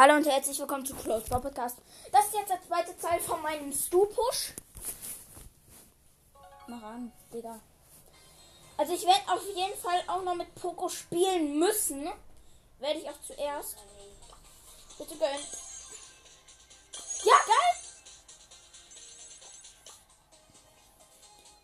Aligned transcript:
Hallo 0.00 0.14
und 0.14 0.26
herzlich 0.26 0.58
willkommen 0.58 0.86
zu 0.86 0.94
Close 0.94 1.28
Ball 1.28 1.42
Podcast. 1.42 1.76
Das 2.10 2.24
ist 2.24 2.32
jetzt 2.32 2.48
der 2.48 2.66
zweite 2.66 2.96
Teil 2.96 3.20
von 3.20 3.42
meinem 3.42 3.70
Stu-Push. 3.70 4.54
Mach 6.68 6.82
an, 6.82 7.12
Digga. 7.30 7.60
Also 8.78 8.94
ich 8.94 9.04
werde 9.04 9.30
auf 9.30 9.46
jeden 9.54 9.78
Fall 9.78 10.02
auch 10.06 10.22
noch 10.22 10.36
mit 10.36 10.54
Poco 10.54 10.88
spielen 10.88 11.58
müssen. 11.58 12.10
Werde 12.78 12.98
ich 12.98 13.10
auch 13.10 13.20
zuerst. 13.26 13.76
Bitte 14.96 15.18
gönn. 15.18 15.40
Ja, 17.24 17.36
geil! 17.46 17.76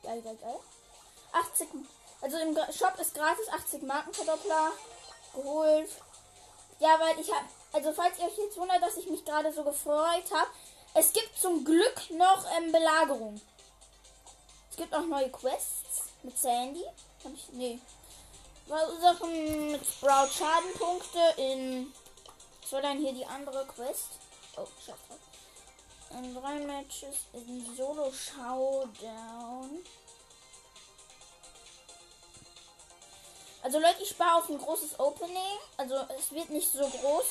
Geil, 0.02 0.20
geil, 0.20 0.38
geil. 0.42 0.60
80. 1.32 1.68
Also 2.20 2.36
im 2.36 2.54
Shop 2.54 3.00
ist 3.00 3.14
gratis 3.14 3.48
80 3.48 3.82
Markenverdoppler 3.84 4.72
geholt. 5.32 5.88
Ja, 6.80 7.00
weil 7.00 7.18
ich 7.18 7.32
habe, 7.32 7.46
also 7.76 7.92
falls 7.92 8.18
ihr 8.18 8.24
euch 8.24 8.38
jetzt 8.38 8.56
wundert, 8.56 8.82
dass 8.82 8.96
ich 8.96 9.06
mich 9.10 9.22
gerade 9.22 9.52
so 9.52 9.62
gefreut 9.62 10.24
habe, 10.32 10.48
es 10.94 11.12
gibt 11.12 11.38
zum 11.38 11.62
Glück 11.62 12.10
noch 12.10 12.46
ähm, 12.56 12.72
Belagerung. 12.72 13.38
Es 14.70 14.76
gibt 14.78 14.94
auch 14.94 15.04
neue 15.04 15.30
Quests 15.30 16.04
mit 16.22 16.38
Sandy. 16.38 16.84
Hab 17.22 17.34
ich, 17.34 17.48
nee. 17.52 17.78
Verursachen 18.66 19.72
mit 19.72 19.86
Sprout 19.86 20.28
Schadenpunkte 20.32 21.18
in. 21.36 21.92
Was 22.62 22.72
war 22.72 22.80
dann 22.80 22.98
hier 22.98 23.12
die 23.12 23.26
andere 23.26 23.66
Quest? 23.66 24.08
Oh, 24.56 24.66
schade. 24.84 24.98
In 26.12 26.34
drei 26.34 26.60
Matches 26.60 27.26
in 27.34 27.76
Solo 27.76 28.10
Showdown. 28.10 29.84
Also 33.62 33.80
Leute, 33.80 34.02
ich 34.02 34.08
spare 34.08 34.38
auf 34.38 34.48
ein 34.48 34.58
großes 34.58 34.98
Opening. 34.98 35.58
Also 35.76 35.94
es 36.18 36.32
wird 36.32 36.48
nicht 36.48 36.72
so 36.72 36.88
groß 36.88 37.26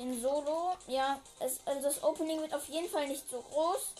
in 0.00 0.20
Solo. 0.20 0.72
Ja, 0.86 1.20
es, 1.40 1.60
also 1.66 1.82
das 1.82 2.02
Opening 2.02 2.40
wird 2.40 2.54
auf 2.54 2.68
jeden 2.68 2.88
Fall 2.88 3.06
nicht 3.06 3.28
so 3.30 3.40
groß. 3.40 3.94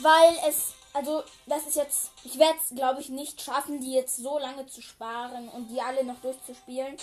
Weil 0.00 0.34
es, 0.48 0.74
also 0.92 1.22
das 1.46 1.66
ist 1.66 1.76
jetzt, 1.76 2.10
ich 2.24 2.38
werde 2.38 2.58
es 2.62 2.74
glaube 2.74 3.00
ich 3.00 3.08
nicht 3.08 3.40
schaffen, 3.40 3.80
die 3.80 3.92
jetzt 3.92 4.16
so 4.16 4.38
lange 4.38 4.66
zu 4.66 4.82
sparen 4.82 5.48
und 5.48 5.68
die 5.68 5.80
alle 5.80 6.04
noch 6.04 6.20
durchzuspielen. 6.20 6.96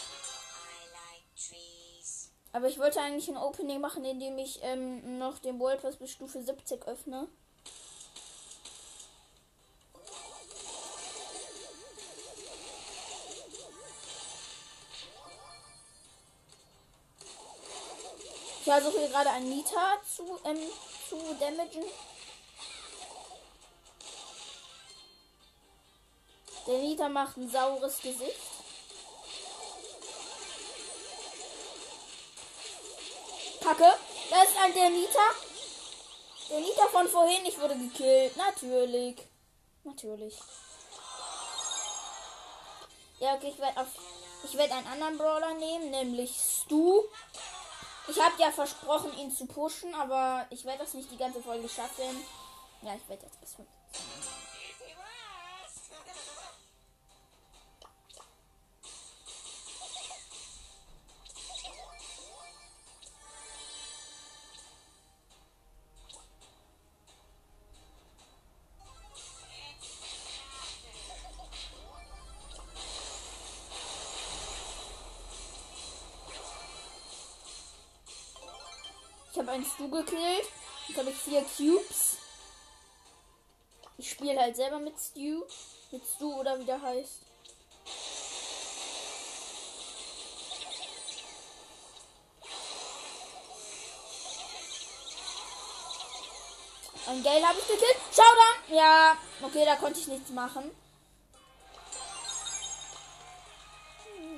Aber 2.51 2.67
ich 2.67 2.79
wollte 2.79 2.99
eigentlich 2.99 3.29
ein 3.29 3.37
Opening 3.37 3.79
machen, 3.79 4.03
indem 4.03 4.37
ich 4.39 4.59
ähm, 4.63 5.19
noch 5.19 5.37
den 5.39 5.59
World 5.59 5.81
Pass 5.81 5.97
bis 5.97 6.11
Stufe 6.11 6.41
70 6.41 6.87
öffne. 6.87 7.27
Ich 18.69 18.75
versuche 18.75 18.99
hier 18.99 19.09
gerade 19.09 19.31
einen 19.31 19.49
Nita 19.49 19.97
zu, 20.15 20.39
ähm, 20.45 20.59
zu 21.09 21.17
damagen. 21.39 21.83
Der 26.67 26.77
Nita 26.77 27.09
macht 27.09 27.37
ein 27.37 27.49
saures 27.49 27.99
Gesicht. 27.99 28.37
Kacke. 33.59 33.91
Da 34.29 34.43
ist 34.43 34.57
ein 34.63 34.73
der 34.75 34.89
Nita. 34.91 35.31
Der 36.51 36.59
Nita 36.59 36.87
von 36.91 37.07
vorhin. 37.07 37.43
Ich 37.47 37.59
wurde 37.59 37.75
gekillt. 37.75 38.37
Natürlich. 38.37 39.17
Natürlich. 39.83 40.37
Ja, 43.17 43.33
okay, 43.33 43.49
ich 43.51 43.57
werde 43.57 43.87
werde 44.53 44.73
einen 44.75 44.87
anderen 44.87 45.17
Brawler 45.17 45.55
nehmen, 45.55 45.89
nämlich 45.89 46.35
Stu. 46.39 47.05
Ich 48.09 48.19
habe 48.19 48.33
ja 48.39 48.51
versprochen, 48.51 49.15
ihn 49.17 49.31
zu 49.31 49.45
pushen, 49.45 49.93
aber 49.93 50.45
ich 50.49 50.65
werde 50.65 50.79
das 50.79 50.93
nicht 50.93 51.11
die 51.11 51.17
ganze 51.17 51.41
Folge 51.41 51.69
schaffen. 51.69 52.25
Ja, 52.81 52.95
ich 52.95 53.07
werde 53.07 53.23
jetzt 53.25 53.39
bis 53.39 53.53
5. 53.53 53.67
einen 79.59 79.65
Stu 79.65 79.89
gekillt. 79.89 80.47
Jetzt 80.87 80.97
habe 80.97 81.09
ich 81.09 81.17
vier 81.17 81.41
Cubes. 81.41 82.17
Ich 83.97 84.09
spiele 84.11 84.39
halt 84.39 84.55
selber 84.55 84.79
mit 84.79 84.97
Stu. 84.97 85.43
Mit 85.91 86.03
Stu 86.05 86.33
oder 86.39 86.57
wie 86.59 86.65
der 86.65 86.81
heißt. 86.81 87.21
Ein 97.07 97.23
Gale 97.23 97.47
habe 97.47 97.59
ich 97.59 97.67
gekillt. 97.67 97.97
Schau 98.15 98.21
da! 98.23 98.75
Ja, 98.75 99.17
okay, 99.41 99.65
da 99.65 99.75
konnte 99.75 99.99
ich 99.99 100.07
nichts 100.07 100.29
machen. 100.29 100.71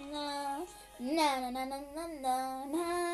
Na, 0.10 0.60
na, 1.00 1.52
na, 1.52 1.52
na, 1.52 1.66
na, 1.66 2.08
na, 2.22 2.66
na. 2.66 3.11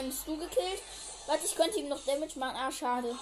Einem 0.00 0.12
Stu 0.12 0.36
gekillt. 0.36 0.82
Warte, 1.26 1.46
ich 1.46 1.54
könnte 1.54 1.78
ihm 1.78 1.88
noch 1.88 2.04
Damage 2.04 2.38
machen. 2.38 2.56
Ah, 2.56 2.72
schade. 2.72 3.14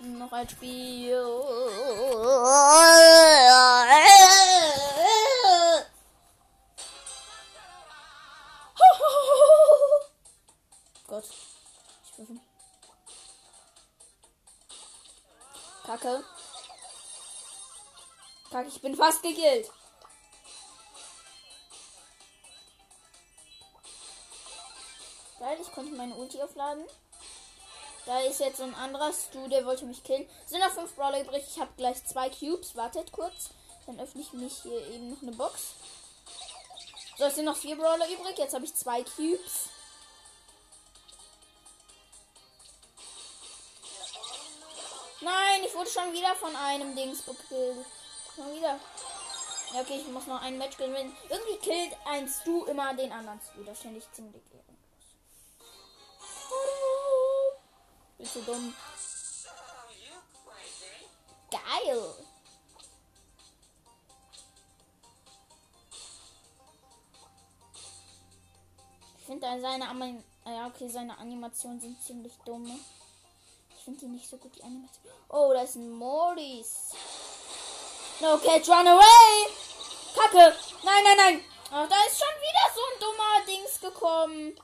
Noch 0.00 0.32
ein 0.32 0.48
Spiel. 0.48 1.14
Gott. 11.06 11.24
Ich 12.04 12.18
würfel. 12.18 12.40
Kacke. 15.86 16.24
Kacke, 18.50 18.68
ich 18.68 18.82
bin 18.82 18.94
fast 18.94 19.22
gekillt. 19.22 19.70
Meine 26.04 26.20
Ulti 26.20 26.40
aufladen. 26.42 26.84
Da 28.06 28.20
ist 28.20 28.40
jetzt 28.40 28.60
ein 28.60 28.74
anderer 28.74 29.12
Stu, 29.12 29.48
der 29.48 29.64
wollte 29.64 29.86
mich 29.86 30.04
killen. 30.04 30.28
Sind 30.46 30.60
noch 30.60 30.70
fünf 30.70 30.94
Brawler 30.94 31.22
übrig. 31.22 31.42
Ich 31.48 31.58
habe 31.58 31.70
gleich 31.76 32.04
zwei 32.04 32.28
Cubes. 32.28 32.76
Wartet 32.76 33.10
kurz. 33.12 33.50
Dann 33.86 33.98
öffne 33.98 34.20
ich 34.20 34.32
mich 34.34 34.62
hier 34.62 34.86
eben 34.88 35.10
noch 35.10 35.22
eine 35.22 35.32
Box. 35.32 35.74
So, 37.16 37.24
es 37.24 37.34
sind 37.34 37.46
noch 37.46 37.56
vier 37.56 37.76
Brawler 37.76 38.06
übrig. 38.10 38.36
Jetzt 38.36 38.54
habe 38.54 38.64
ich 38.66 38.74
zwei 38.74 39.02
Cubes. 39.02 39.70
Nein, 45.22 45.62
ich 45.64 45.74
wurde 45.74 45.88
schon 45.88 46.12
wieder 46.12 46.34
von 46.34 46.54
einem 46.54 46.94
Dings 46.94 47.24
gekillt. 47.24 47.86
Schon 48.36 48.54
wieder. 48.54 48.78
Ja, 49.72 49.80
okay, 49.80 49.98
ich 49.98 50.08
muss 50.08 50.26
noch 50.26 50.42
ein 50.42 50.58
Match 50.58 50.76
gewinnen. 50.76 51.16
Irgendwie 51.30 51.56
killt 51.58 51.96
ein 52.04 52.28
Stu 52.28 52.66
immer 52.66 52.92
den 52.92 53.12
anderen 53.12 53.40
Stu. 53.40 53.64
Das 53.64 53.80
finde 53.80 54.00
ich 54.00 54.12
ziemlich 54.12 54.42
ehrenlos. 54.52 54.73
Bist 58.24 58.36
du 58.36 58.40
dumm? 58.40 58.74
Geil. 61.50 62.14
Ich 69.18 69.26
finde 69.26 69.60
seine 69.60 69.88
Anim 69.90 70.24
ja, 70.46 70.66
okay, 70.68 70.88
seine 70.88 71.18
Animationen 71.18 71.78
sind 71.78 72.02
ziemlich 72.02 72.32
dumm. 72.46 72.80
Ich 73.76 73.84
finde 73.84 74.00
die 74.00 74.06
nicht 74.06 74.26
so 74.26 74.38
gut, 74.38 74.56
die 74.56 74.62
Animation. 74.62 75.04
Oh, 75.28 75.52
da 75.52 75.60
ist 75.60 75.74
ein 75.74 75.90
Mortis. 75.90 76.92
No 78.20 78.38
catch, 78.38 78.70
run 78.70 78.88
away! 78.88 79.50
Kacke! 80.14 80.56
Nein, 80.82 81.04
nein, 81.04 81.16
nein! 81.18 81.44
Ach, 81.70 81.86
da 81.86 81.96
ist 82.06 82.18
schon 82.18 82.40
wieder 82.40 82.72
so 82.74 82.80
ein 82.88 83.00
dummer 83.00 83.46
Dings 83.46 83.80
gekommen. 83.82 84.58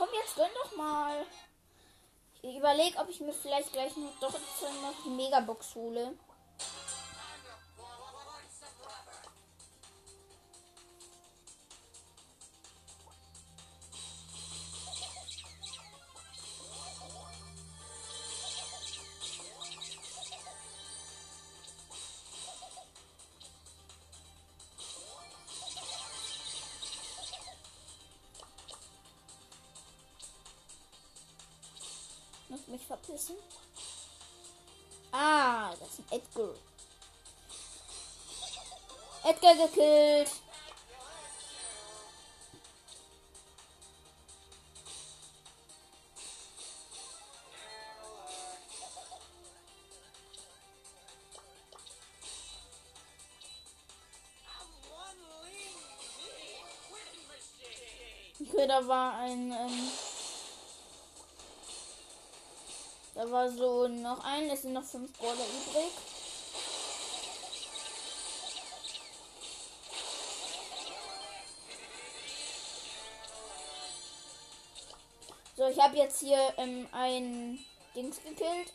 Komm, 0.00 0.08
jetzt 0.14 0.34
gönn 0.34 0.48
doch 0.54 0.76
mal. 0.78 1.26
Ich 2.40 2.56
überlege, 2.56 2.96
ob 2.96 3.10
ich 3.10 3.20
mir 3.20 3.34
vielleicht 3.34 3.70
gleich 3.70 3.94
noch 3.98 4.18
doch 4.18 4.32
noch 4.32 4.94
die 5.04 5.10
Megabox 5.10 5.74
hole. 5.74 6.16
Edgar. 36.40 36.54
Edgar 39.24 39.54
gekillt. 39.54 40.30
Okay, 58.40 58.66
da 58.66 58.86
war 58.86 59.18
ein. 59.18 59.52
Ähm 59.52 59.90
da 63.14 63.30
war 63.30 63.50
so 63.50 63.86
noch 63.86 64.24
ein, 64.24 64.48
es 64.48 64.62
sind 64.62 64.72
noch 64.72 64.84
fünf 64.84 65.12
Brawler 65.18 65.34
übrig. 65.34 65.92
Jetzt 76.00 76.20
hier 76.20 76.52
ähm, 76.56 76.88
ein 76.92 77.64
Dings 77.94 78.16
gekillt. 78.22 78.72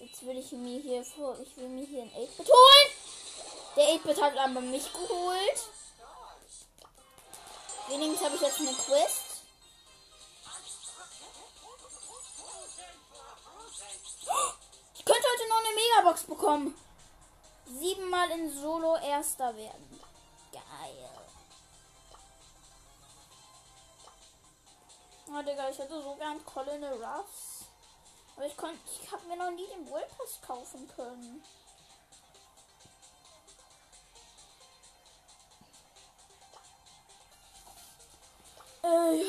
Jetzt 0.00 0.26
will 0.26 0.38
ich 0.38 0.50
mir 0.52 0.80
hier 0.80 1.04
vor, 1.04 1.36
ich 1.40 1.56
will 1.56 1.68
mir 1.68 1.84
hier 1.86 2.02
ein 2.02 2.10
8-Bit 2.10 2.48
holen. 2.48 2.90
Der 3.76 3.84
8-Bit 3.94 4.22
hat 4.22 4.36
aber 4.36 4.60
mich 4.60 4.92
geholt. 4.92 5.60
Wenigstens 7.88 8.24
habe 8.24 8.36
ich 8.36 8.42
jetzt 8.42 8.60
eine 8.60 8.72
Quest. 8.72 9.42
Ich 14.96 15.04
könnte 15.04 15.28
heute 15.32 15.48
noch 15.48 15.58
eine 15.58 15.74
Megabox 15.74 16.22
bekommen. 16.24 16.74
Siebenmal 17.66 18.30
in 18.30 18.60
Solo 18.60 18.96
Erster 18.96 19.56
werden. 19.56 20.00
Geil. 20.52 21.10
Oh, 25.32 25.42
Digga, 25.42 25.70
ich 25.70 25.78
hätte 25.78 26.02
so 26.02 26.16
gern 26.16 26.44
Colonel 26.44 26.92
Ruffs. 26.94 27.66
Aber 28.36 28.46
ich 28.46 28.56
konnte, 28.56 28.78
ich 29.00 29.12
habe 29.12 29.24
mir 29.26 29.36
noch 29.36 29.50
nie 29.52 29.66
den 29.66 29.84
Pass 29.84 30.40
kaufen 30.44 30.88
können. 30.88 31.42
Äh, 38.82 39.24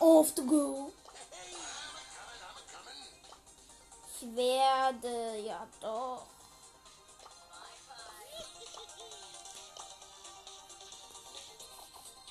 Off 0.00 0.32
the 0.36 0.46
go. 0.46 0.92
Ich 4.20 4.36
werde 4.36 5.38
ja 5.38 5.66
doch. 5.80 6.26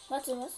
Warte, 0.09 0.39
was? 0.39 0.51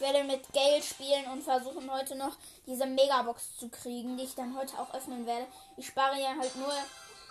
Ich 0.00 0.06
werde 0.06 0.24
mit 0.24 0.50
Gale 0.54 0.82
spielen 0.82 1.26
und 1.26 1.42
versuchen 1.42 1.90
heute 1.92 2.14
noch 2.16 2.34
diese 2.66 2.86
Megabox 2.86 3.58
zu 3.58 3.68
kriegen, 3.68 4.16
die 4.16 4.24
ich 4.24 4.34
dann 4.34 4.56
heute 4.56 4.78
auch 4.78 4.94
öffnen 4.94 5.26
werde. 5.26 5.46
Ich 5.76 5.88
spare 5.88 6.18
ja 6.18 6.34
halt 6.38 6.56
nur 6.56 6.72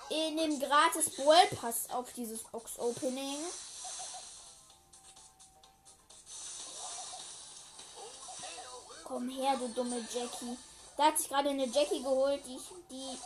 in 0.09 0.37
dem 0.37 0.59
gratis 0.59 1.15
Brawl 1.15 1.47
Pass 1.59 1.89
auf 1.89 2.13
dieses 2.13 2.43
Box 2.43 2.77
Opening. 2.77 3.37
Komm 9.09 9.27
her, 9.27 9.57
du 9.57 9.67
dumme 9.69 9.97
Jackie. 10.13 10.55
Da 10.95 11.05
hat 11.05 11.17
sich 11.17 11.29
gerade 11.29 11.49
eine 11.49 11.65
Jackie 11.65 12.03
geholt, 12.03 12.45
die, 12.45 12.57
ich, 12.57 12.69
die, 12.91 13.17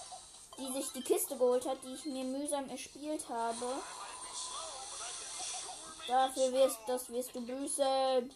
die 0.58 0.72
sich 0.72 0.94
die 0.94 1.02
Kiste 1.02 1.36
geholt 1.36 1.66
hat, 1.66 1.84
die 1.84 1.94
ich 1.94 2.06
mir 2.06 2.24
mühsam 2.24 2.70
erspielt 2.70 3.28
habe. 3.28 3.66
Dafür 6.08 6.54
wirst, 6.54 6.80
das 6.88 7.10
wirst 7.10 7.36
du 7.36 7.42
büßen. 7.42 8.34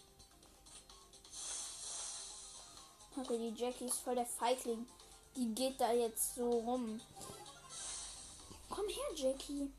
Okay, 3.16 3.38
die 3.38 3.54
Jackie 3.58 3.86
ist 3.86 4.00
voll 4.00 4.16
der 4.16 4.26
Feigling. 4.26 4.86
Die 5.34 5.54
geht 5.54 5.80
da 5.80 5.90
jetzt 5.90 6.34
so 6.34 6.50
rum. 6.50 7.00
Komm 8.68 8.88
her, 8.88 9.14
Jackie. 9.14 9.72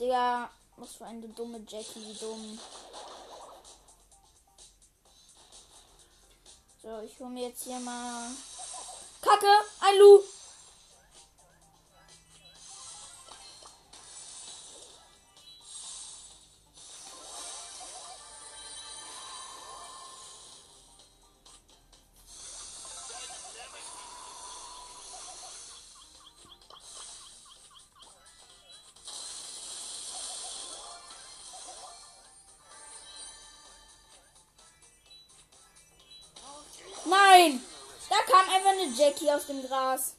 Digga, 0.00 0.50
was 0.76 0.94
für 0.94 1.06
eine 1.06 1.28
dumme 1.28 1.64
Jackie, 1.68 2.04
wie 2.04 2.14
dumm. 2.14 2.58
So, 6.82 6.88
ich 7.04 7.20
hole 7.20 7.28
mir 7.28 7.48
jetzt 7.48 7.64
hier 7.64 7.78
mal. 7.78 8.30
Kacke! 9.20 9.46
Ein 9.80 9.98
Lu! 9.98 10.22
Einfach 38.60 38.72
eine 38.72 38.92
Jackie 38.92 39.30
aus 39.30 39.46
dem 39.46 39.62
Gras. 39.62 40.16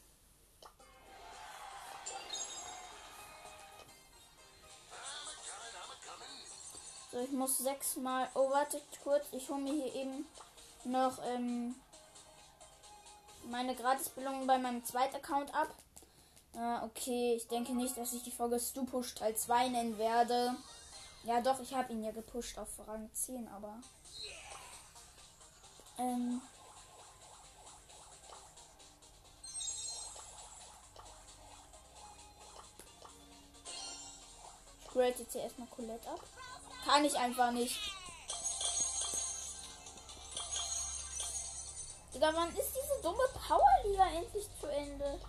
So, 7.11 7.19
ich 7.19 7.31
muss 7.31 7.57
sechsmal. 7.57 8.29
Oh, 8.35 8.49
wartet 8.49 8.83
kurz. 9.03 9.25
Ich 9.33 9.49
hole 9.49 9.61
mir 9.61 9.73
hier 9.73 9.93
eben 9.95 10.25
noch 10.85 11.19
ähm, 11.25 11.75
meine 13.49 13.75
Gratisbelohnung 13.75 14.47
bei 14.47 14.57
meinem 14.57 14.83
zweiten 14.85 15.17
Account 15.17 15.53
ab. 15.53 15.73
Ah, 16.55 16.83
okay, 16.83 17.35
ich 17.35 17.47
denke 17.47 17.73
nicht, 17.73 17.97
dass 17.97 18.13
ich 18.13 18.23
die 18.23 18.31
Folge 18.31 18.59
Stu 18.59 18.85
Push 18.85 19.15
Teil 19.15 19.35
2 19.35 19.69
nennen 19.69 19.97
werde. 19.97 20.55
Ja, 21.23 21.41
doch, 21.41 21.59
ich 21.59 21.73
habe 21.73 21.93
ihn 21.93 22.03
ja 22.03 22.11
gepusht 22.11 22.57
auf 22.57 22.69
Rang 22.87 23.09
10, 23.13 23.47
aber. 23.49 23.77
Ähm. 25.97 26.41
Grade 34.91 35.15
jetzt 35.17 35.33
hier 35.33 35.41
erstmal 35.41 35.67
Colette 35.67 36.09
ab. 36.09 36.19
Kann 36.85 37.05
ich 37.05 37.17
einfach 37.17 37.51
nicht. 37.51 37.79
Digga, 42.13 42.31
wann 42.33 42.49
ist 42.49 42.73
diese 42.75 43.01
dumme 43.01 43.23
Powerliga 43.33 44.07
endlich 44.17 44.47
zu 44.59 44.67
Ende? 44.67 45.19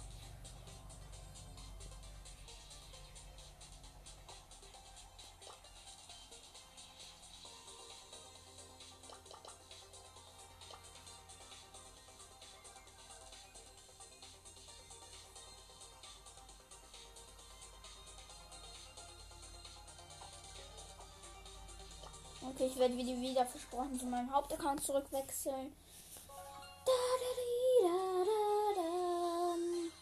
Okay, 22.51 22.67
ich 22.67 22.77
werde 22.77 22.97
wieder, 22.97 23.21
wieder 23.21 23.47
versprochen 23.47 23.99
zu 23.99 24.07
meinem 24.07 24.33
Hauptaccount 24.33 24.83
zurückwechseln. 24.83 25.73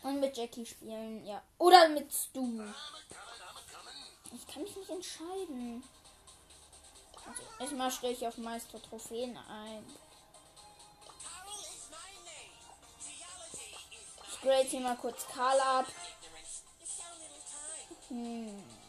Und 0.03 0.21
mit 0.21 0.37
Jackie 0.37 0.65
spielen, 0.65 1.25
ja. 1.27 1.43
Oder 1.59 1.89
mit 1.91 2.13
Stu. 2.13 2.63
Ich 4.33 4.47
kann 4.47 4.63
mich 4.63 4.75
nicht 4.77 4.91
entscheiden. 4.91 5.85
Also, 7.29 7.43
erstmal 7.59 7.91
stelle 7.91 8.13
ich 8.15 8.27
auf 8.27 8.39
Meister 8.39 8.81
Trophäen 8.83 9.37
ein. 9.37 9.85
Ich 14.31 14.41
grade 14.41 14.65
hier 14.65 14.81
mal 14.81 14.97
kurz 14.97 15.27
Karl 15.29 15.61
ab. 15.61 15.87
Hm. 18.09 18.80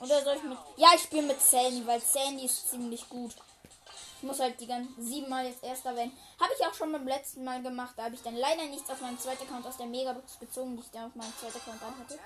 Oder 0.00 0.22
soll 0.22 0.36
ich 0.36 0.42
mit. 0.42 0.58
Ja, 0.76 0.88
ich 0.94 1.02
spiele 1.02 1.22
mit 1.22 1.40
Sandy, 1.40 1.86
weil 1.86 2.00
Sandy 2.00 2.44
ist 2.44 2.70
ziemlich 2.70 3.08
gut. 3.08 3.34
Ich 4.18 4.22
muss 4.22 4.40
halt 4.40 4.58
die 4.60 4.66
ganzen 4.66 4.94
siebenmal 5.02 5.46
jetzt 5.46 5.62
erster 5.62 5.94
werden. 5.94 6.12
Habe 6.40 6.52
ich 6.58 6.66
auch 6.66 6.74
schon 6.74 6.90
beim 6.92 7.06
letzten 7.06 7.44
Mal 7.44 7.62
gemacht. 7.62 7.94
Da 7.96 8.04
habe 8.04 8.14
ich 8.14 8.22
dann 8.22 8.36
leider 8.36 8.64
nichts 8.64 8.88
auf 8.90 9.00
meinen 9.00 9.18
zweiten 9.18 9.42
Account 9.42 9.66
aus 9.66 9.76
der 9.76 9.86
Megabox 9.86 10.38
gezogen, 10.38 10.76
die 10.76 10.82
ich 10.82 10.90
dann 10.90 11.04
auf 11.04 11.14
meinen 11.14 11.32
zweiten 11.38 11.58
Account 11.58 11.82
dann 11.82 11.98
hatte. 11.98 12.18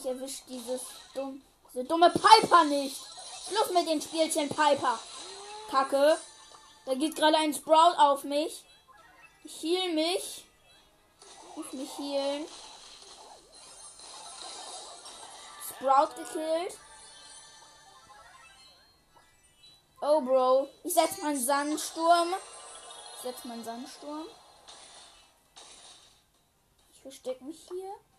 Ich 0.00 0.06
erwische 0.06 0.42
dieses 0.48 0.80
dumm, 1.14 1.42
diese 1.68 1.84
dumme 1.84 2.10
Piper 2.10 2.64
nicht. 2.64 2.96
Schluss 3.46 3.70
mit 3.72 3.88
den 3.88 4.00
Spielchen 4.00 4.48
Piper. 4.48 4.98
Kacke. 5.70 6.18
Da 6.86 6.94
geht 6.94 7.16
gerade 7.16 7.36
ein 7.36 7.54
Sprout 7.54 7.96
auf 7.98 8.24
mich. 8.24 8.64
Ich 9.44 9.62
heal 9.62 9.92
mich. 9.92 10.44
Ich 11.50 11.56
muss 11.56 11.72
mich 11.72 11.98
healen. 11.98 12.46
Sprout 15.68 16.14
gekillt. 16.16 16.78
Oh, 20.00 20.20
Bro. 20.22 20.68
Ich 20.84 20.94
setze 20.94 21.20
meinen 21.22 21.38
Sandsturm. 21.38 22.34
Ich 23.16 23.22
setze 23.22 23.48
meinen 23.48 23.64
Sandsturm. 23.64 24.26
Ich 26.92 27.00
verstecke 27.02 27.44
mich 27.44 27.66
hier. 27.68 28.09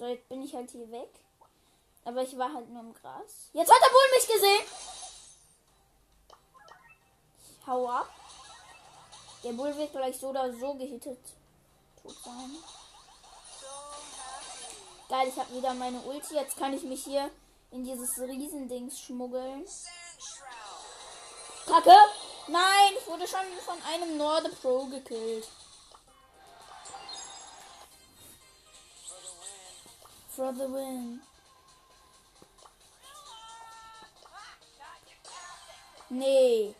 So, 0.00 0.06
jetzt 0.06 0.30
bin 0.30 0.40
ich 0.40 0.54
halt 0.54 0.70
hier 0.70 0.90
weg. 0.90 1.10
Aber 2.06 2.22
ich 2.22 2.38
war 2.38 2.50
halt 2.54 2.70
nur 2.70 2.80
im 2.80 2.94
Gras. 2.94 3.50
Jetzt 3.52 3.70
hat 3.70 3.82
er 3.82 3.92
wohl 3.92 4.16
mich 4.16 4.26
gesehen. 4.26 4.66
Ich 7.44 7.66
hau 7.66 7.86
ab. 7.86 8.08
Der 9.44 9.52
Bull 9.52 9.76
wird 9.76 9.92
gleich 9.92 10.18
so 10.18 10.28
oder 10.28 10.50
so 10.54 10.72
gehittet. 10.72 11.18
Tot 12.02 12.16
sein. 12.24 12.56
Geil, 15.10 15.28
ich 15.28 15.36
habe 15.36 15.54
wieder 15.54 15.74
meine 15.74 16.00
Ulti. 16.00 16.34
Jetzt 16.34 16.56
kann 16.56 16.72
ich 16.72 16.82
mich 16.84 17.04
hier 17.04 17.30
in 17.70 17.84
dieses 17.84 18.18
Riesendings 18.18 18.98
schmuggeln. 19.00 19.66
Kacke! 21.66 21.96
Nein, 22.48 22.94
ich 22.98 23.06
wurde 23.06 23.28
schon 23.28 23.40
von 23.66 23.76
einem 23.82 24.16
Norde 24.16 24.48
Pro 24.48 24.86
gekillt. 24.86 25.46
For 30.40 30.52
the 30.52 30.66
win. 30.68 31.20
Nee. 36.08 36.74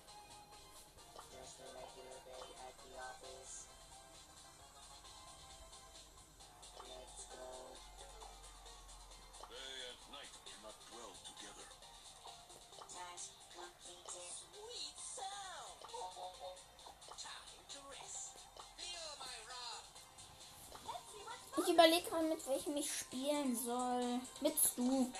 Überlege 21.90 22.09
gerade, 22.09 22.26
mit 22.26 22.47
welchem 22.47 22.76
ich 22.76 22.92
spielen 22.92 23.56
soll. 23.56 24.20
Mit 24.40 24.54
Stu. 24.59 25.11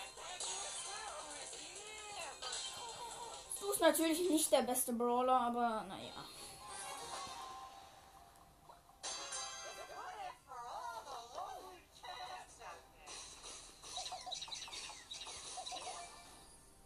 Stu 3.56 3.72
ist 3.72 3.80
natürlich 3.80 4.30
nicht 4.30 4.52
der 4.52 4.62
beste 4.62 4.92
Brawler, 4.92 5.40
aber 5.40 5.84
naja. 5.88 6.24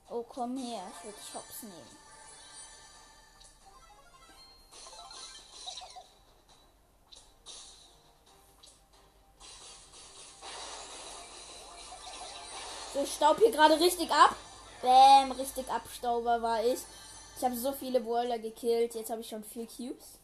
Oh, 0.08 0.22
komm 0.22 0.56
her, 0.56 0.82
ich 0.96 1.04
will 1.04 1.12
dich 1.12 1.34
hops 1.34 1.62
nehmen. 1.62 2.13
Staub 13.14 13.38
hier 13.38 13.50
gerade 13.50 13.78
richtig 13.78 14.10
ab. 14.10 14.36
Bäm, 14.82 15.32
richtig 15.32 15.68
Abstauber 15.70 16.42
war 16.42 16.62
ich. 16.64 16.80
Ich 17.36 17.44
habe 17.44 17.56
so 17.56 17.72
viele 17.72 18.00
Brawler 18.00 18.38
gekillt. 18.38 18.94
Jetzt 18.94 19.10
habe 19.10 19.20
ich 19.20 19.28
schon 19.28 19.44
vier 19.44 19.66
Cubes. 19.66 20.18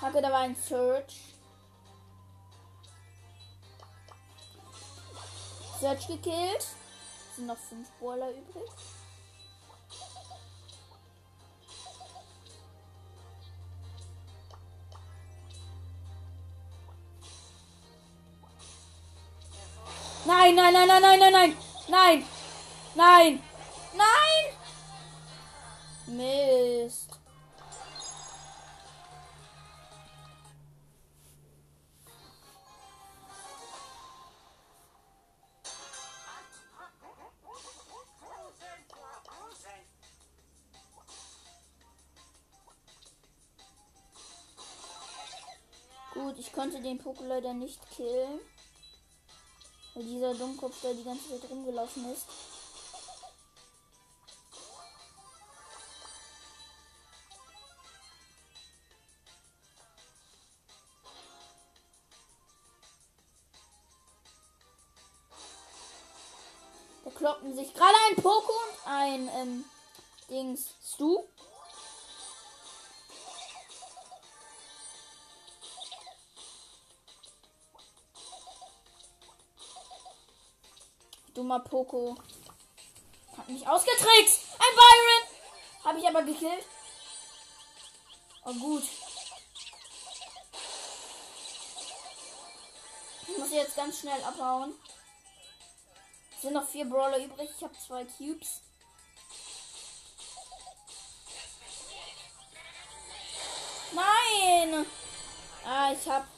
Kacke, 0.00 0.22
da 0.22 0.30
war 0.30 0.40
ein 0.40 0.56
Search. 0.56 1.20
Search 5.80 6.06
gekillt. 6.06 6.66
Sind 7.36 7.46
noch 7.46 7.58
fünf 7.58 7.90
Brawler 7.98 8.30
übrig. 8.30 8.70
Nein, 20.52 20.72
nein, 20.72 20.88
nein, 20.88 21.00
nein, 21.02 21.20
nein, 21.20 21.32
nein, 21.32 21.32
nein. 21.32 21.56
Nein. 21.88 22.24
Nein. 22.96 23.42
Nein. 23.94 24.56
Mist. 26.06 27.10
Gut, 46.12 46.38
ich 46.40 46.52
konnte 46.52 46.80
den 46.82 46.98
Poko 46.98 47.24
leider 47.24 47.54
nicht 47.54 47.88
killen. 47.92 48.40
Weil 49.94 50.04
dieser 50.04 50.34
Dummkopf 50.34 50.76
da 50.82 50.92
die 50.92 51.04
ganze 51.04 51.28
Zeit 51.28 51.50
rumgelaufen 51.50 52.12
ist. 52.12 52.26
Da 67.04 67.10
kloppen 67.10 67.54
sich 67.54 67.74
gerade 67.74 67.94
ein 68.08 68.16
Poko 68.16 68.52
und 68.52 68.92
ein 68.92 69.30
ähm, 69.36 69.64
Dings 70.28 70.74
Stu. 70.82 71.29
Dummer 81.50 81.64
Poco. 81.64 82.16
Hat 83.36 83.48
mich 83.48 83.66
ausgetrickst. 83.66 84.40
Ein 84.52 84.76
Byron. 84.76 85.84
Habe 85.84 85.98
ich 85.98 86.06
aber 86.06 86.22
gekillt. 86.22 86.64
Oh, 88.44 88.54
gut. 88.54 88.84
Ich 93.26 93.36
muss 93.36 93.50
jetzt 93.50 93.74
ganz 93.74 93.98
schnell 93.98 94.22
abhauen. 94.22 94.74
Es 96.36 96.42
sind 96.42 96.52
noch 96.52 96.68
vier 96.68 96.84
Brawler 96.84 97.18
übrig. 97.18 97.50
Ich 97.56 97.64
habe 97.64 97.74
zwei 97.84 98.04
Cubes. 98.04 98.60
Nein! 103.92 104.86
Ah, 105.64 105.92
ich 105.92 106.08
hab. 106.08 106.28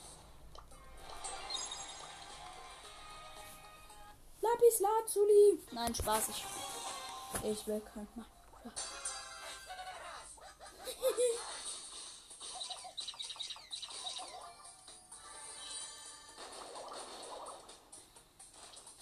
Lapis 4.63 4.81
Lazuli. 4.81 5.59
Nein, 5.73 5.95
Spaß. 5.95 6.29
Ich, 6.29 7.51
ich 7.51 7.67
will 7.67 7.81
kein. 7.81 8.09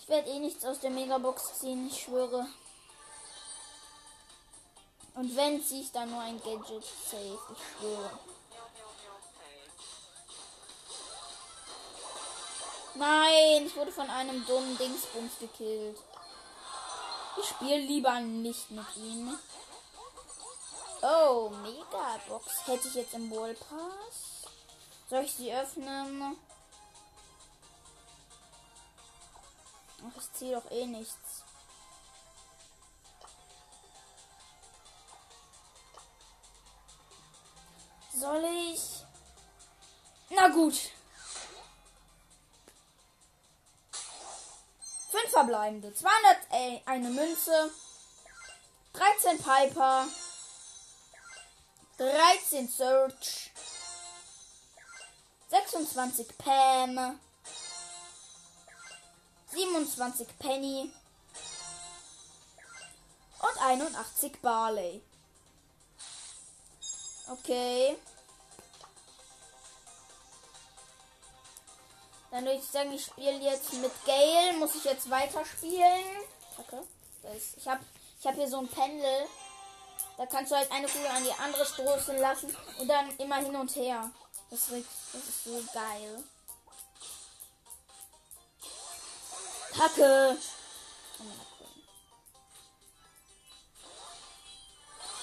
Ich 0.02 0.16
werde 0.16 0.28
eh 0.28 0.40
nichts 0.40 0.64
aus 0.64 0.80
der 0.80 0.90
Megabox 0.90 1.60
ziehen, 1.60 1.86
ich 1.86 2.02
schwöre. 2.02 2.44
Und 5.14 5.36
wenn 5.36 5.62
ziehe 5.62 5.82
ich 5.82 5.92
dann 5.92 6.10
nur 6.10 6.20
ein 6.20 6.42
Gadget 6.42 6.82
safe, 6.82 7.38
ich 7.52 7.78
schwöre. 7.78 8.10
Nein, 13.00 13.64
ich 13.64 13.74
wurde 13.76 13.90
von 13.90 14.10
einem 14.10 14.44
dummen 14.44 14.76
Dingsbums 14.76 15.38
gekillt. 15.38 15.98
Ich 17.38 17.48
spiele 17.48 17.78
lieber 17.78 18.20
nicht 18.20 18.70
mit 18.70 18.94
ihm. 18.96 19.38
Oh, 21.00 21.48
Megabox. 21.62 22.66
Hätte 22.66 22.88
ich 22.88 22.94
jetzt 22.94 23.14
im 23.14 23.30
Wallpass? 23.30 24.44
Soll 25.08 25.24
ich 25.24 25.32
sie 25.32 25.50
öffnen? 25.50 26.36
Ach, 30.06 30.20
ich 30.20 30.32
ziehe 30.34 30.60
doch 30.60 30.70
eh 30.70 30.84
nichts. 30.84 31.44
Soll 38.12 38.44
ich? 38.44 39.06
Na 40.28 40.48
gut. 40.48 40.74
Verbleibende. 45.30 45.94
200 45.94 46.36
ey, 46.50 46.82
eine 46.86 47.10
Münze. 47.10 47.70
13 48.92 49.38
Piper. 49.38 50.06
13 51.98 52.68
Search. 52.68 53.50
26 55.48 56.38
Pam. 56.38 57.20
27 59.52 60.38
Penny. 60.38 60.92
Und 63.40 63.62
81 63.62 64.40
Barley. 64.42 65.02
Okay. 67.28 67.96
Dann 72.30 72.44
würde 72.44 72.58
ich 72.58 72.66
sagen, 72.66 72.92
ich 72.92 73.04
spiele 73.04 73.38
jetzt 73.38 73.72
mit 73.74 73.92
Gale. 74.04 74.52
Muss 74.58 74.74
ich 74.74 74.84
jetzt 74.84 75.10
weiterspielen? 75.10 76.04
Okay. 76.58 76.82
Das, 77.22 77.56
ich 77.56 77.68
habe 77.68 77.84
ich 78.18 78.26
hab 78.26 78.34
hier 78.34 78.48
so 78.48 78.58
ein 78.58 78.68
Pendel. 78.68 79.26
Da 80.16 80.26
kannst 80.26 80.52
du 80.52 80.56
halt 80.56 80.70
eine 80.70 80.86
Kugel 80.86 81.06
an 81.06 81.24
die 81.24 81.32
andere 81.32 81.64
stoßen 81.64 82.18
lassen 82.18 82.54
und 82.78 82.88
dann 82.88 83.16
immer 83.18 83.36
hin 83.36 83.56
und 83.56 83.74
her. 83.74 84.10
Das 84.50 84.68
ist, 84.68 84.88
das 85.12 85.22
ist 85.22 85.44
so 85.44 85.64
geil. 85.72 86.24
Kacke. 89.72 90.36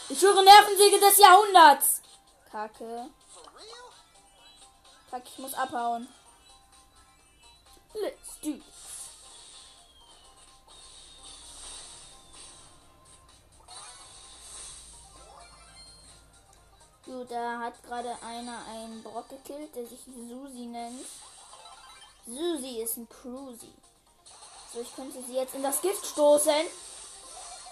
Ich 0.10 0.22
höre 0.22 0.42
Nervensäge 0.42 1.00
des 1.00 1.18
Jahrhunderts. 1.18 2.02
Kacke. 2.50 3.10
Kacke, 5.12 5.28
ich 5.28 5.38
muss 5.38 5.54
abhauen. 5.54 6.08
Let's 8.02 8.40
do 8.42 8.54
this. 8.54 8.88
Gut, 17.06 17.32
da 17.32 17.60
hat 17.60 17.82
gerade 17.84 18.10
einer 18.22 18.66
einen 18.68 19.02
Brock 19.02 19.30
gekillt, 19.30 19.74
der 19.76 19.86
sich 19.86 20.00
Susi 20.06 20.66
nennt. 20.66 21.06
Susi 22.26 22.82
ist 22.82 22.98
ein 22.98 23.08
Cruzy. 23.08 23.72
So, 24.74 24.82
ich 24.82 24.94
könnte 24.94 25.24
sie 25.24 25.36
jetzt 25.36 25.56
in 25.56 25.64
das 25.64 25.82
Gift 25.82 26.06
stoßen. 26.06 26.66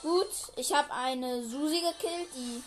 Gut, 0.02 0.30
ich 0.56 0.74
habe 0.74 0.92
eine 0.92 1.44
Susi 1.44 1.82
gekillt, 1.82 2.30
die. 2.36 2.64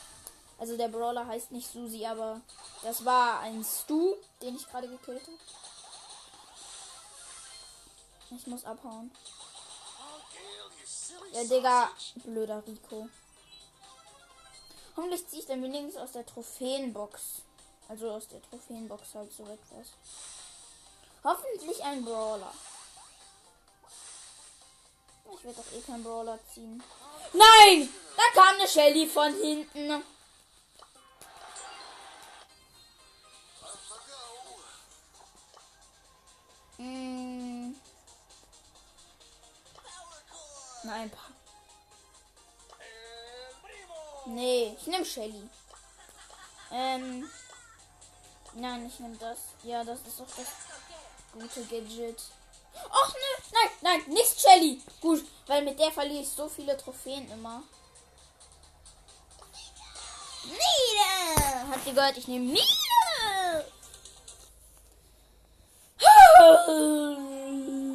Also 0.59 0.77
der 0.77 0.88
Brawler 0.88 1.27
heißt 1.27 1.53
nicht 1.53 1.73
Susi, 1.73 2.05
aber 2.05 2.40
das 2.83 3.05
war 3.05 3.40
ein 3.40 3.64
Stu, 3.64 4.14
den 4.42 4.57
ich 4.57 4.68
gerade 4.68 4.88
gekillt 4.88 5.23
habe. 5.23 5.67
Ich 8.31 8.47
muss 8.47 8.64
abhauen. 8.64 9.11
Ja, 11.33 11.45
Digga, 11.45 11.91
blöder 12.25 12.62
Rico. 12.67 13.09
Hoffentlich 14.97 15.27
ziehe 15.29 15.43
ich 15.43 15.49
dann 15.49 15.62
wenigstens 15.62 15.97
aus 15.97 16.12
der 16.12 16.27
Trophäenbox. 16.27 17.43
Also 17.88 18.11
aus 18.11 18.29
der 18.29 18.43
Trophäenbox 18.43 19.14
halt 19.14 19.33
so 19.33 19.45
etwas. 19.45 19.93
Hoffentlich 21.25 21.83
ein 21.85 22.05
Brawler. 22.05 22.53
Ich 25.35 25.45
werde 25.45 25.62
doch 25.62 25.73
eh 25.73 25.81
keinen 25.83 26.03
Brawler 26.03 26.38
ziehen. 26.53 26.83
Nein! 27.33 27.88
Da 28.17 28.23
kam 28.35 28.57
eine 28.57 28.67
Shelly 28.67 29.07
von 29.07 29.33
hinten. 29.35 30.03
Mm. 36.79 37.28
Nein. 40.88 41.12
Nee, 44.24 44.74
ich 44.81 44.87
nehme 44.87 45.05
Shelly. 45.05 45.46
Ähm. 46.72 47.29
Nein, 48.55 48.87
ich 48.87 48.98
nehme 48.98 49.16
das. 49.18 49.38
Ja, 49.64 49.85
das 49.85 50.01
ist 50.01 50.18
doch 50.18 50.27
das 50.35 50.46
gute 51.35 51.62
Gadget. 51.66 52.22
Och 52.90 53.14
nö, 53.14 53.42
nein, 53.53 53.70
nein, 53.83 54.03
nicht 54.14 54.40
Shelly. 54.40 54.83
Gut, 55.03 55.27
weil 55.46 55.62
mit 55.62 55.79
der 55.79 55.92
verliere 55.92 56.22
ich 56.22 56.31
so 56.31 56.48
viele 56.48 56.74
Trophäen 56.74 57.31
immer. 57.31 57.62
Nieder! 60.44 61.68
Habt 61.70 61.87
ihr 61.87 61.92
gehört? 61.92 62.16
Ich 62.16 62.29
nehme 62.29 62.46
Nieder! 62.46 63.64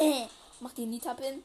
Mach 0.60 0.72
die 0.72 0.86
Nita 0.86 1.14
Pin. 1.14 1.44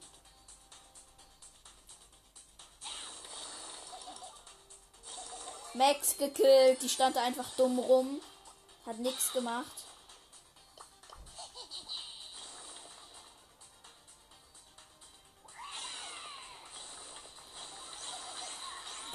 Max 5.73 6.17
gekillt. 6.17 6.81
Die 6.81 6.89
stand 6.89 7.17
einfach 7.17 7.49
dumm 7.57 7.79
rum. 7.79 8.21
Hat 8.85 8.99
nichts 8.99 9.33
gemacht. 9.33 9.65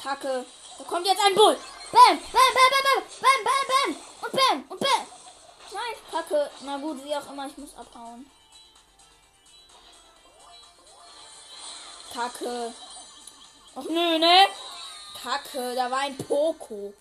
Kacke. 0.02 0.44
Da 0.78 0.84
kommt 0.84 1.06
jetzt 1.06 1.20
ein 1.24 1.34
Bull. 1.34 1.58
Bam, 1.92 2.18
bam, 2.18 2.18
bam, 2.32 2.70
bam, 2.70 2.82
bam, 2.84 3.04
bam, 3.20 3.44
bam, 3.44 3.66
bam. 3.68 3.96
Und 4.22 4.32
bam, 4.32 4.70
und 4.70 4.80
bam. 4.80 5.06
Nein, 5.72 5.94
Kacke. 6.10 6.50
Na 6.62 6.76
gut, 6.78 7.04
wie 7.04 7.14
auch 7.14 7.30
immer, 7.30 7.46
ich 7.46 7.56
muss 7.56 7.74
abhauen. 7.76 8.30
Kacke. 12.12 12.72
Ach 13.76 13.84
nö, 13.88 14.18
ne? 14.18 14.46
Kacke, 15.22 15.74
da 15.74 15.90
war 15.90 16.00
ein 16.00 16.16
Poco. 16.16 16.92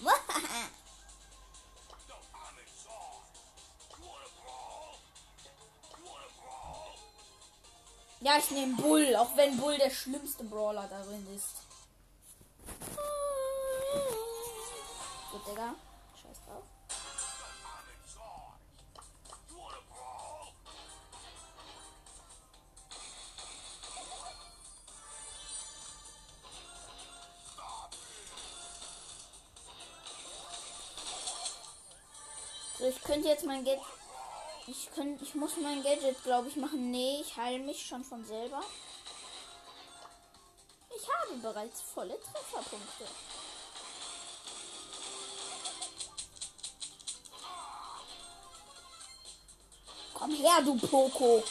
Ja, 8.22 8.36
ich 8.36 8.50
nehme 8.50 8.76
Bull, 8.76 9.16
auch 9.16 9.34
wenn 9.34 9.56
Bull 9.56 9.78
der 9.78 9.88
schlimmste 9.88 10.44
Brawler 10.44 10.86
darin 10.88 11.26
ist. 11.34 11.62
Gut, 15.32 15.46
Digga. 15.46 15.74
Ich 32.90 33.02
könnte 33.02 33.28
jetzt 33.28 33.44
mein 33.44 33.64
Gadget. 33.64 33.82
Ich, 34.66 34.90
könnt, 34.94 35.22
ich 35.22 35.34
muss 35.34 35.56
mein 35.56 35.82
Gadget, 35.82 36.22
glaube 36.24 36.48
ich, 36.48 36.56
machen. 36.56 36.90
Nee, 36.90 37.20
ich 37.20 37.36
heile 37.36 37.60
mich 37.60 37.84
schon 37.86 38.04
von 38.04 38.24
selber. 38.24 38.62
Ich 40.94 41.08
habe 41.08 41.40
bereits 41.40 41.80
volle 41.80 42.18
Trefferpunkte. 42.20 43.04
Komm 50.14 50.30
her, 50.32 50.60
du 50.62 50.76
Poco. 50.76 51.42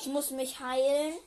Ich 0.00 0.06
muss 0.06 0.30
mich 0.30 0.58
heilen. 0.58 1.18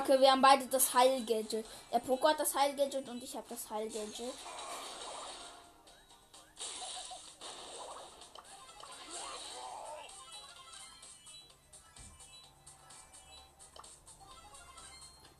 Kacke, 0.00 0.18
wir 0.18 0.32
haben 0.32 0.40
beide 0.40 0.66
das 0.66 0.94
Heil-Gadget. 0.94 1.66
Der 1.92 1.98
Poco 1.98 2.28
hat 2.28 2.40
das 2.40 2.54
Heil-Gadget 2.54 3.06
und 3.08 3.22
ich 3.22 3.36
habe 3.36 3.44
das 3.50 3.68
Heil-Gadget. 3.68 4.32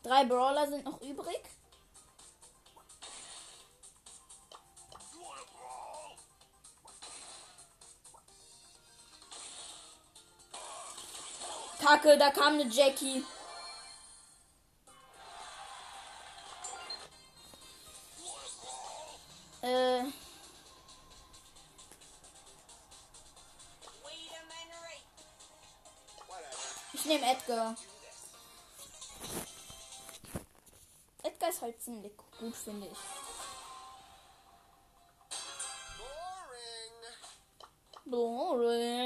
Drei 0.02 0.24
Brawler 0.24 0.68
sind 0.68 0.84
noch 0.84 1.00
übrig. 1.00 1.40
Kacke, 11.78 12.18
da 12.18 12.30
kam 12.30 12.54
eine 12.54 12.68
Jackie. 12.68 13.24
Äh. 19.62 20.04
Ich 26.92 27.04
nehme 27.06 27.30
Edgar. 27.30 27.74
Edgar 31.22 31.50
ist 31.50 31.62
halt 31.62 31.82
ziemlich 31.82 32.12
gut, 32.16 32.54
finde 32.56 32.86
ich. 32.86 32.98
Boring. 38.04 38.99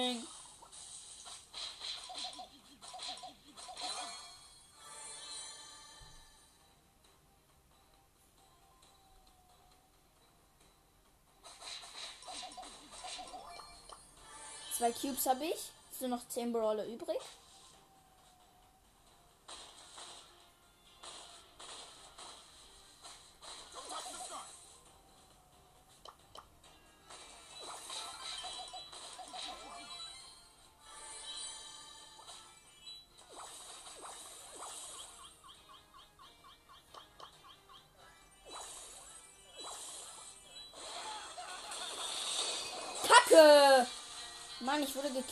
Cubes 15.04 15.26
habe 15.26 15.44
ich. 15.44 15.70
Sind 15.98 16.10
noch 16.10 16.26
10 16.28 16.52
Brawler 16.52 16.86
übrig. 16.86 17.18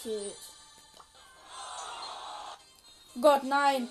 Gekillt. 0.03 0.37
Gott, 3.21 3.43
nein. 3.43 3.91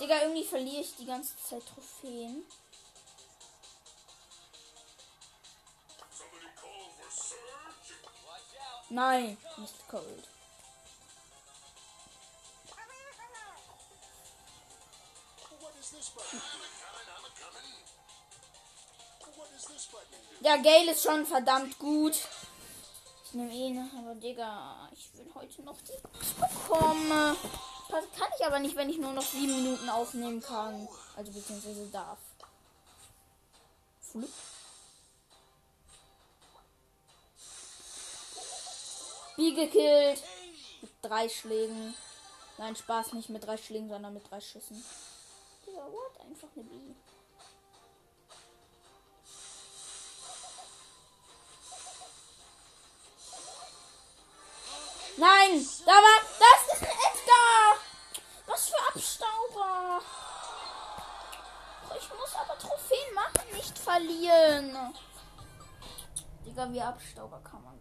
Digga, 0.00 0.22
irgendwie 0.22 0.44
verliere 0.44 0.82
ich 0.82 0.96
die 0.96 1.06
ganze 1.06 1.36
Zeit 1.36 1.62
Trophäen. 1.66 2.44
Nein, 8.90 9.36
nicht 9.56 9.88
cold. 9.88 10.28
Ja, 20.40 20.56
Gale 20.56 20.92
ist 20.92 21.02
schon 21.02 21.24
verdammt 21.24 21.78
gut. 21.78 22.14
Nehme 23.34 23.52
ihn, 23.52 23.90
aber 23.98 24.14
Digga, 24.14 24.88
ich 24.92 25.12
will 25.14 25.26
heute 25.34 25.62
noch 25.62 25.76
die 25.80 26.00
Box 26.00 26.34
bekommen. 26.34 27.36
Das 27.88 28.04
kann 28.16 28.28
ich 28.38 28.46
aber 28.46 28.60
nicht, 28.60 28.76
wenn 28.76 28.88
ich 28.88 28.98
nur 28.98 29.12
noch 29.12 29.24
sieben 29.24 29.56
Minuten 29.56 29.88
aufnehmen 29.88 30.40
kann. 30.40 30.88
Also 31.16 31.32
beziehungsweise 31.32 31.86
darf. 31.88 32.18
Flip. 34.00 34.30
Wie 39.36 39.54
gekillt. 39.54 40.22
Mit 40.80 40.92
drei 41.02 41.28
Schlägen. 41.28 41.94
Nein, 42.58 42.76
Spaß 42.76 43.14
nicht 43.14 43.30
mit 43.30 43.44
drei 43.44 43.56
Schlägen, 43.56 43.88
sondern 43.88 44.14
mit 44.14 44.30
drei 44.30 44.40
Schüssen. 44.40 44.84
Digga, 45.66 45.84
what? 45.90 46.20
Einfach 46.20 46.48
eine 46.54 46.64
Bi. 46.64 46.94
Nein, 55.16 55.64
da 55.86 55.92
war, 55.92 56.20
das 56.38 56.74
ist 56.74 56.82
ein 56.82 56.88
Edgar. 56.88 57.76
Was 58.46 58.68
für 58.68 58.88
Abstauber. 58.88 60.00
Ich 61.96 62.08
muss 62.10 62.34
aber 62.34 62.58
Trophäen 62.58 63.14
machen, 63.14 63.48
nicht 63.54 63.78
verlieren. 63.78 64.94
Digga, 66.44 66.72
wie 66.72 66.80
Abstauber 66.80 67.40
kann 67.42 67.62
man 67.62 67.80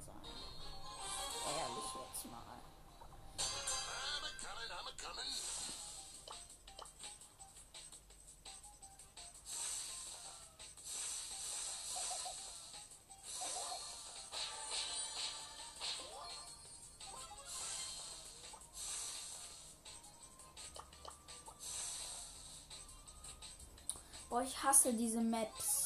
hasse 24.83 24.93
diese 24.93 25.21
Maps. 25.21 25.82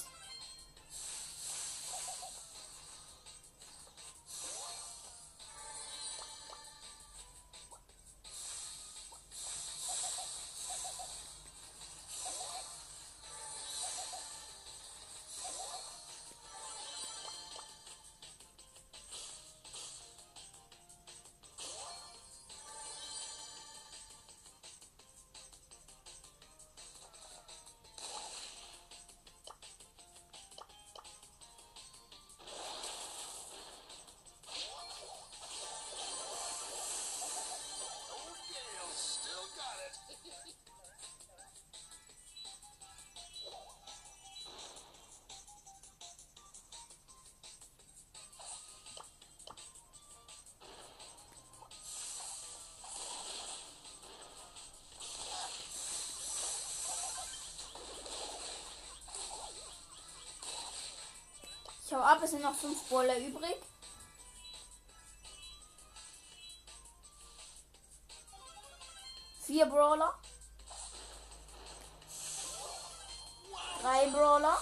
hau 61.97 62.03
ab, 62.03 62.19
es 62.23 62.31
sind 62.31 62.43
noch 62.43 62.53
5 62.53 62.89
Brawler 62.89 63.17
übrig. 63.17 63.57
Vier 69.45 69.65
Brawler. 69.65 70.13
Drei 73.81 74.07
Brawler. 74.07 74.57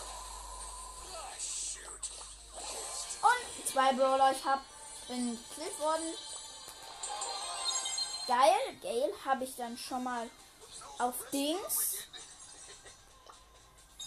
Und 3.21 3.67
zwei 3.67 3.93
Brawler. 3.93 4.32
Ich 4.32 4.45
hab, 4.45 4.62
bin 5.08 5.39
gekillt 5.50 5.80
worden. 5.80 6.13
Geil, 8.28 8.78
Gale 8.82 9.13
habe 9.26 9.43
ich 9.43 9.56
dann 9.56 9.78
schon 9.78 10.04
mal 10.04 10.30
auf 11.00 11.15
Dings. 11.32 12.08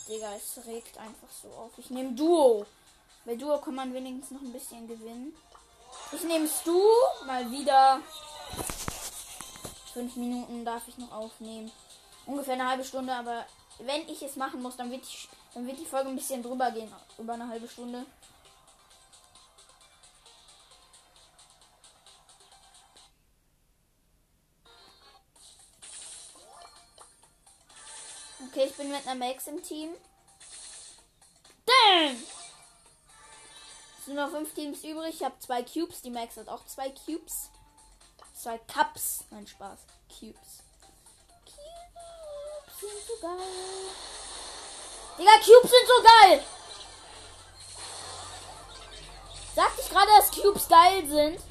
Digga, 0.08 0.34
es 0.34 0.64
regt 0.64 0.96
einfach 0.98 1.28
so 1.42 1.48
auf. 1.48 1.72
Ich 1.76 1.90
nehme 1.90 2.12
Duo. 2.14 2.66
Bei 3.28 3.36
Duo 3.36 3.58
kann 3.58 3.74
man 3.74 3.92
wenigstens 3.92 4.30
noch 4.30 4.40
ein 4.40 4.54
bisschen 4.54 4.88
gewinnen. 4.88 5.36
Ich 6.12 6.24
nehme 6.24 6.48
Stu. 6.48 6.80
Mal 7.26 7.50
wieder. 7.50 8.00
Fünf 9.92 10.16
Minuten 10.16 10.64
darf 10.64 10.88
ich 10.88 10.96
noch 10.96 11.12
aufnehmen. 11.12 11.70
Ungefähr 12.24 12.54
eine 12.54 12.66
halbe 12.66 12.84
Stunde, 12.84 13.12
aber 13.12 13.44
wenn 13.80 14.08
ich 14.08 14.22
es 14.22 14.36
machen 14.36 14.62
muss, 14.62 14.78
dann 14.78 14.90
wird, 14.90 15.02
ich, 15.02 15.28
dann 15.52 15.66
wird 15.66 15.78
die 15.78 15.84
Folge 15.84 16.08
ein 16.08 16.16
bisschen 16.16 16.42
drüber 16.42 16.70
gehen. 16.70 16.90
Über 17.18 17.34
eine 17.34 17.48
halbe 17.48 17.68
Stunde. 17.68 18.06
Okay, 28.48 28.64
ich 28.70 28.74
bin 28.74 28.90
mit 28.90 29.06
einer 29.06 29.22
Max 29.22 29.46
im 29.48 29.62
Team. 29.62 29.90
Damn! 31.66 32.37
Sind 34.08 34.16
noch 34.16 34.30
fünf 34.30 34.54
Teams 34.54 34.82
übrig. 34.84 35.16
Ich 35.16 35.22
habe 35.22 35.38
zwei 35.38 35.62
Cubes. 35.62 36.00
Die 36.00 36.08
Max 36.08 36.38
hat 36.38 36.48
auch 36.48 36.64
zwei 36.64 36.88
Cubes. 36.88 37.50
Zwei 38.32 38.56
Cups. 38.56 39.26
Nein, 39.30 39.46
Spaß. 39.46 39.80
Cubes. 40.08 40.62
Cubes 42.80 42.80
sind 42.80 43.06
so 43.06 43.20
geil. 43.20 43.36
Digga, 45.18 45.32
Cubes 45.32 45.70
sind 45.70 45.86
so 45.86 46.02
geil. 46.02 46.44
Sagte 49.54 49.82
ich 49.82 49.90
gerade, 49.90 50.10
dass 50.16 50.30
Cubes 50.30 50.68
geil 50.68 51.06
sind? 51.06 51.42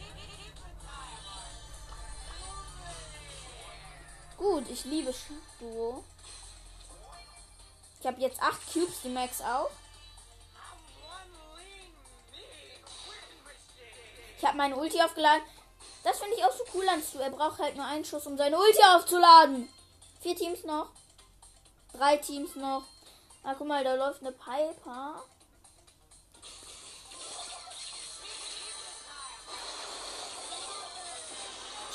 Gut, 4.35 4.67
ich 4.67 4.83
liebe 4.85 5.13
Duo. 5.59 6.03
Ich 7.99 8.07
habe 8.07 8.19
jetzt 8.19 8.41
acht 8.41 8.73
Cubes, 8.73 9.01
die 9.03 9.09
Max 9.09 9.41
auch. 9.41 9.69
Ich 14.37 14.45
habe 14.45 14.57
meine 14.57 14.75
Ulti 14.75 15.01
aufgeladen. 15.01 15.43
Das 16.03 16.19
finde 16.19 16.35
ich 16.35 16.45
auch 16.45 16.51
so 16.51 16.63
cool 16.73 16.87
an 16.87 17.01
Stu. 17.01 17.19
Er 17.19 17.31
braucht 17.31 17.59
halt 17.59 17.75
nur 17.75 17.85
einen 17.85 18.05
Schuss, 18.05 18.27
um 18.27 18.37
seine 18.37 18.57
Ulti 18.57 18.81
aufzuladen. 18.95 19.67
Vier 20.21 20.35
Teams 20.35 20.63
noch. 20.63 20.89
Drei 21.93 22.17
Teams 22.17 22.55
noch. 22.55 22.83
Ah, 23.43 23.55
guck 23.57 23.67
mal, 23.67 23.83
da 23.83 23.95
läuft 23.95 24.21
eine 24.21 24.31
Piper. 24.31 25.23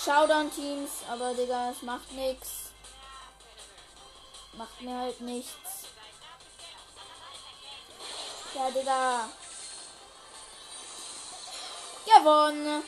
Showdown-Teams, 0.05 0.91
aber 1.09 1.33
Digga, 1.35 1.71
es 1.71 1.83
macht 1.83 2.11
nichts. 2.13 2.73
Macht 4.55 4.81
mir 4.81 4.99
halt 4.99 5.21
nichts. 5.21 5.87
Ja, 8.55 8.71
Digga. 8.71 9.29
Gewonnen. 12.05 12.83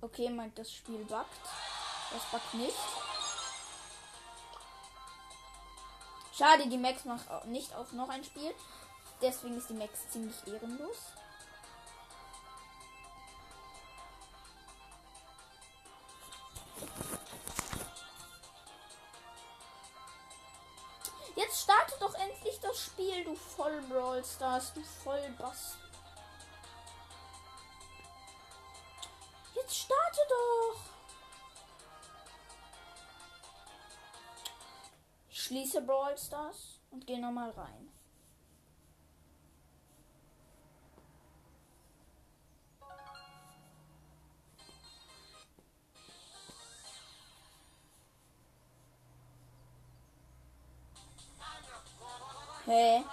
Okay, 0.00 0.30
meint 0.30 0.58
das 0.58 0.72
Spiel 0.72 1.04
buggt. 1.04 1.26
Das 2.12 2.24
buggt 2.30 2.54
nicht. 2.54 2.76
Schade, 6.36 6.68
die 6.68 6.78
Max 6.78 7.04
macht 7.04 7.44
nicht 7.46 7.74
auf 7.74 7.92
noch 7.92 8.08
ein 8.08 8.24
Spiel. 8.24 8.54
Deswegen 9.20 9.58
ist 9.58 9.68
die 9.68 9.74
Max 9.74 10.08
ziemlich 10.10 10.36
ehrenlos. 10.46 10.96
Du 23.30 23.36
voll 23.36 23.80
Brawl 23.88 24.24
Stars, 24.24 24.72
du 24.74 24.82
voll 24.82 25.30
Bass. 25.38 25.76
Jetzt 29.54 29.76
starte 29.76 30.20
doch. 30.28 30.80
Schließe 35.30 35.82
Brawl 35.82 36.16
Stars 36.18 36.80
und 36.90 37.06
gehe 37.06 37.20
nochmal 37.20 37.50
rein. 37.50 37.88
Hä? 52.66 53.04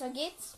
Weiter 0.00 0.12
geht's. 0.14 0.56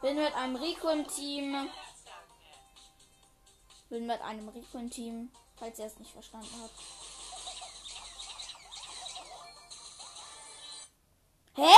Bin 0.00 0.16
mit 0.16 0.34
einem 0.34 0.56
Rico 0.56 0.88
im 0.88 1.06
Team. 1.06 1.68
Bin 3.90 4.06
mit 4.06 4.20
einem 4.22 4.48
Rico 4.48 4.78
im 4.78 4.90
Team, 4.90 5.30
falls 5.56 5.78
ihr 5.78 5.86
es 5.86 5.98
nicht 5.98 6.12
verstanden 6.12 6.62
habt. 6.62 6.74
Hä? 11.54 11.74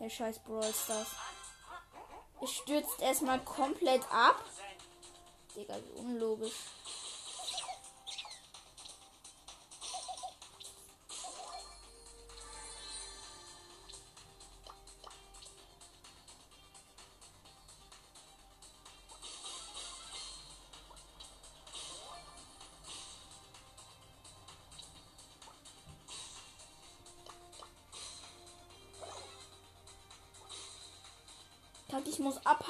Der 0.00 0.10
scheiß 0.10 0.40
Brawl 0.40 0.74
Stars. 0.74 1.08
Es 2.40 2.50
stürzt 2.50 3.00
erstmal 3.00 3.42
komplett 3.44 4.02
ab. 4.10 4.44
Digga, 5.54 5.76
wie 5.84 6.00
unlogisch. 6.00 6.54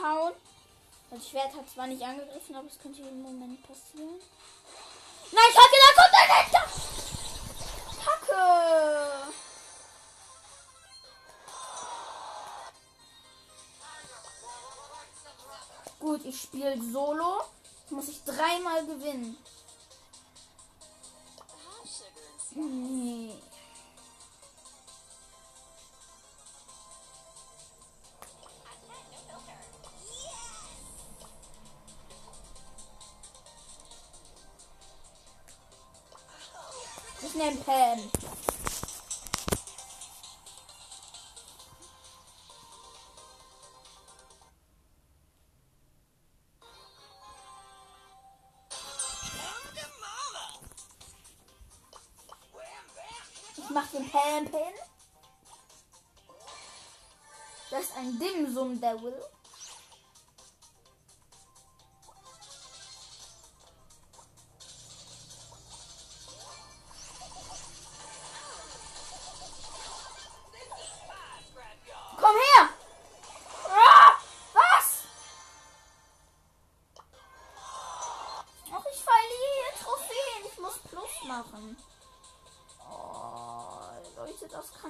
Abhauen. 0.07 0.35
Das 1.11 1.29
Schwert 1.29 1.55
hat 1.55 1.69
zwar 1.71 1.87
nicht 1.87 2.03
angegriffen, 2.03 2.57
aber 2.57 2.67
es 2.67 2.79
könnte 2.79 3.01
jeden 3.01 3.23
Moment 3.23 3.63
passieren. 3.63 4.21
Nein, 5.33 5.53
Kacke, 5.55 5.77
da 5.83 6.03
kommt 6.03 6.15
ein 6.15 6.31
Hector! 6.37 6.65
Kacke! 8.05 9.33
Gut, 15.99 16.25
ich 16.25 16.41
spiele 16.41 16.81
Solo. 16.93 17.43
Jetzt 17.81 17.93
muss 17.93 18.09
ich 18.09 18.23
dreimal 18.25 18.85
gewinnen. 18.87 19.37
Nee. 22.55 23.35
Ich 37.39 37.43
nehme 37.43 38.07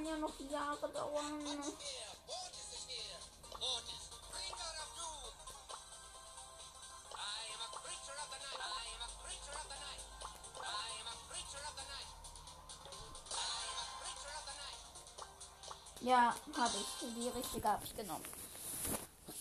kann 0.06 0.14
ja 0.14 0.18
noch 0.18 0.40
Jahre 0.50 0.88
dauern. 0.88 1.42
Ja, 16.00 16.34
habe 16.56 16.70
ich. 16.76 17.14
Die 17.16 17.28
richtige 17.28 17.68
habe 17.68 17.84
ich 17.84 17.96
genommen. 17.96 18.24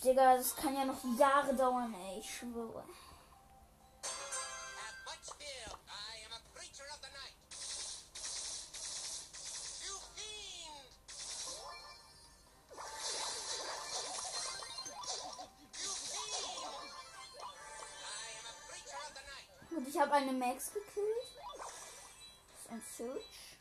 Digga, 0.02 0.36
das 0.36 0.56
kann 0.56 0.74
ja 0.74 0.84
noch 0.84 0.98
Jahre 1.16 1.54
dauern, 1.54 1.94
ey. 1.94 2.18
Ich 2.18 2.38
schwöre. 2.38 2.82
Ich 19.96 20.02
habe 20.02 20.12
eine 20.12 20.32
Max 20.32 20.74
gekillt. 20.74 21.06
Das 22.52 22.60
ist 22.60 22.70
ein 22.70 22.82
Search. 22.98 23.56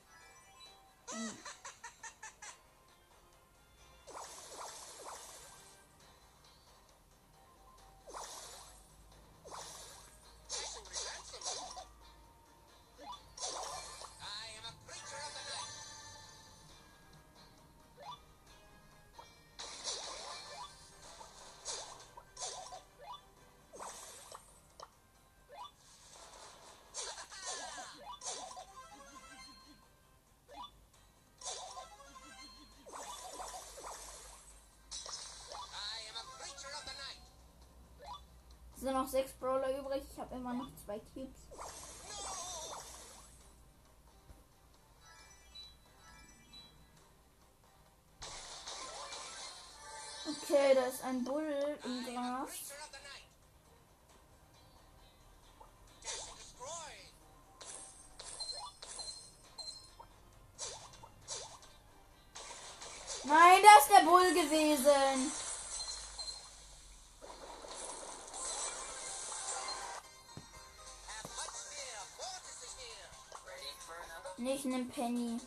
Noch 39.06 39.12
sechs 39.12 39.34
Brawler 39.34 39.78
übrig. 39.78 40.04
Ich 40.12 40.20
habe 40.20 40.34
immer 40.36 40.54
noch 40.54 40.68
zwei 40.84 41.00
Cubes. 41.14 41.42
Okay, 50.28 50.74
da 50.74 50.86
ist 50.86 51.04
ein 51.04 51.24
Bull 51.24 51.78
im 51.84 52.14
Gras. 52.14 52.50
Einen 74.66 74.90
Penny. 74.90 75.38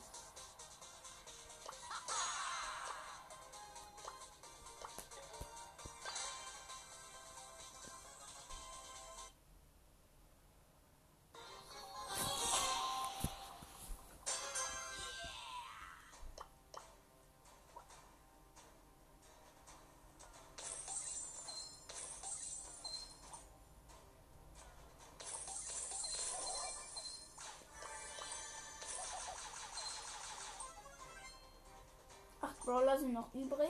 Brawler 32.89 33.01
sind 33.01 33.13
noch 33.13 33.35
übrig. 33.35 33.69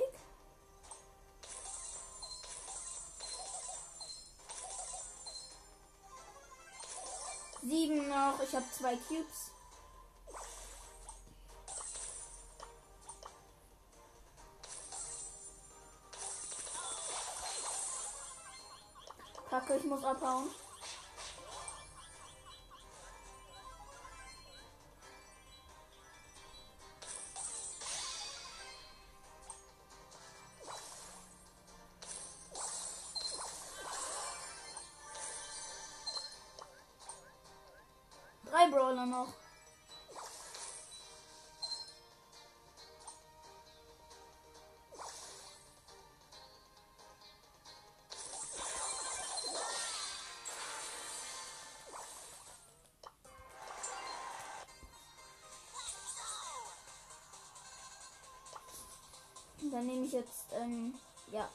Sieben 7.62 8.08
noch. 8.08 8.40
Ich 8.40 8.54
habe 8.54 8.64
zwei 8.70 8.96
Cubes. 8.96 9.50
Kacke, 19.50 19.76
ich 19.76 19.84
muss 19.84 20.04
abhauen. 20.04 20.48
Dann 59.70 59.86
nehme 59.86 60.04
ich 60.04 60.12
jetzt, 60.12 60.46
ähm, 60.60 60.94
ja. 61.32 61.48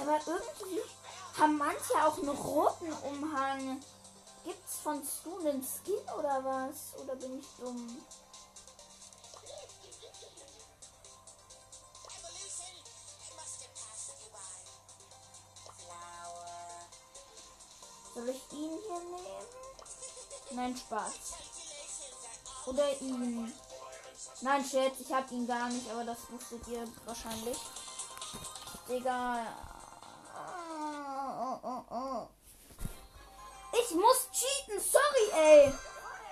Aber 0.00 0.18
irgendwie 0.26 0.82
haben 1.38 1.58
manche 1.58 1.94
auch 2.06 2.18
einen 2.18 2.28
roten 2.28 2.92
Umhang. 2.92 3.80
Gibt's 4.44 4.76
von 4.82 5.04
Stu 5.04 5.38
einen 5.38 5.62
Skin 5.62 6.00
oder 6.18 6.42
was? 6.44 6.98
Oder 7.02 7.14
bin 7.16 7.38
ich 7.38 7.46
dumm? 7.58 8.02
Soll 18.14 18.28
ich 18.28 18.52
ihn 18.52 18.78
hier 18.86 19.00
nehmen? 19.00 19.60
Nein, 20.52 20.76
Spaß. 20.76 21.12
Oder 22.66 23.00
ihn. 23.00 23.52
Nein, 24.40 24.68
Chat, 24.68 24.98
ich 24.98 25.12
hab 25.12 25.30
ihn 25.30 25.46
gar 25.46 25.68
nicht, 25.68 25.88
aber 25.90 26.04
das 26.04 26.18
wusstet 26.30 26.66
ihr 26.68 26.86
wahrscheinlich. 27.04 27.58
Digga. 28.88 29.69
Ey. 35.32 35.66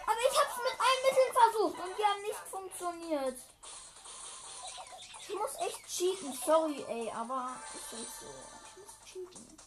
Aber 0.06 0.20
ich 0.30 0.38
hab's 0.38 0.56
mit 0.56 0.80
allen 0.80 1.02
Mitteln 1.04 1.32
versucht 1.32 1.78
und 1.80 1.98
die 1.98 2.04
haben 2.04 2.22
nicht 2.22 2.44
funktioniert. 2.50 3.38
Ich 5.20 5.34
muss 5.34 5.54
echt 5.56 5.86
cheaten, 5.86 6.32
sorry, 6.44 6.84
ey, 6.88 7.10
aber 7.10 7.56
ist 7.74 7.92
halt 7.92 8.08
so. 8.20 8.26
Ich 8.64 8.76
muss 8.82 8.94
cheaten. 9.04 9.58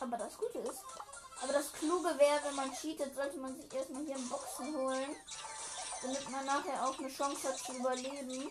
Aber 0.00 0.16
das 0.16 0.36
Gute 0.38 0.58
ist, 0.58 0.82
aber 1.42 1.52
das 1.52 1.72
Kluge 1.72 2.18
wäre, 2.18 2.44
wenn 2.44 2.54
man 2.54 2.72
cheatet, 2.72 3.14
sollte 3.14 3.38
man 3.38 3.60
sich 3.60 3.72
erstmal 3.72 4.04
hier 4.04 4.18
Boxen 4.30 4.74
holen, 4.76 5.16
damit 6.02 6.30
man 6.30 6.44
nachher 6.46 6.86
auch 6.86 6.98
eine 6.98 7.08
Chance 7.08 7.48
hat 7.48 7.58
zu 7.58 7.72
überleben. 7.72 8.50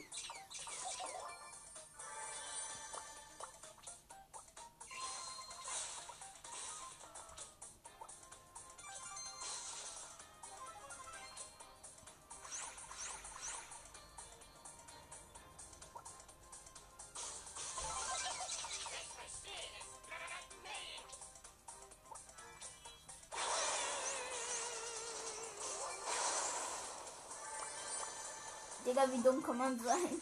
Digga, 29.05 29.11
wie 29.13 29.21
dumm 29.21 29.43
kann 29.43 29.57
man 29.57 29.79
sein? 29.79 30.21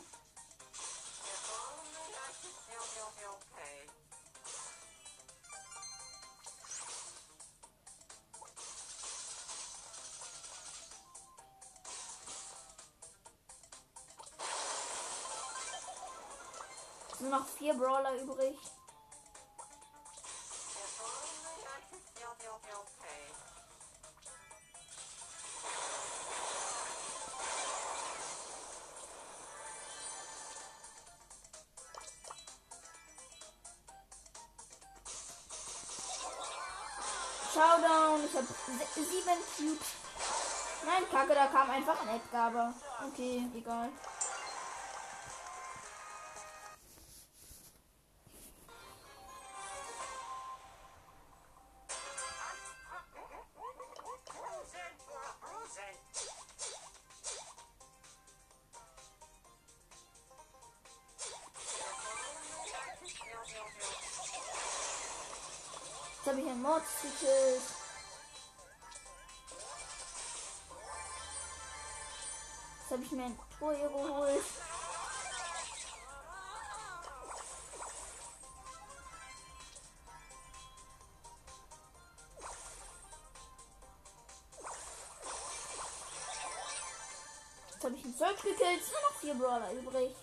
Noch 17.30 17.48
vier 17.48 17.74
Brawler 17.74 18.22
übrig. 18.22 18.58
Kam 41.54 41.70
einfach 41.70 42.02
ein 42.02 42.16
Edgabe. 42.16 42.74
Okay, 43.08 43.48
egal. 43.56 43.90
Jetzt 66.16 66.32
habe 66.32 66.42
ich 66.42 66.50
ein 66.50 66.62
Mordsticket. 66.62 67.43
Habe 73.04 73.16
ich 73.16 73.20
mir 73.20 73.26
ein 73.26 73.40
Tor 73.60 73.76
hier 73.76 73.90
geholt. 73.90 74.44
Jetzt 87.72 87.84
habe 87.84 87.96
ich 87.96 88.06
einen 88.06 88.14
Search 88.14 88.42
gekillt. 88.42 88.80
Es 88.80 88.86
sind 88.86 89.02
noch 89.02 89.20
vier 89.20 89.34
Brawler 89.34 89.74
übrig. 89.74 90.16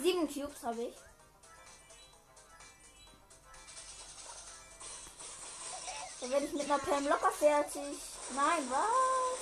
Sieben 0.00 0.28
Cubes 0.32 0.62
habe 0.62 0.82
ich. 0.82 0.94
Dann 6.20 6.30
werde 6.30 6.46
ich 6.46 6.52
mit 6.52 6.64
einer 6.64 6.78
Pam 6.78 7.06
locker 7.06 7.32
fertig. 7.32 7.98
Nein, 8.34 8.70
was? 8.70 9.38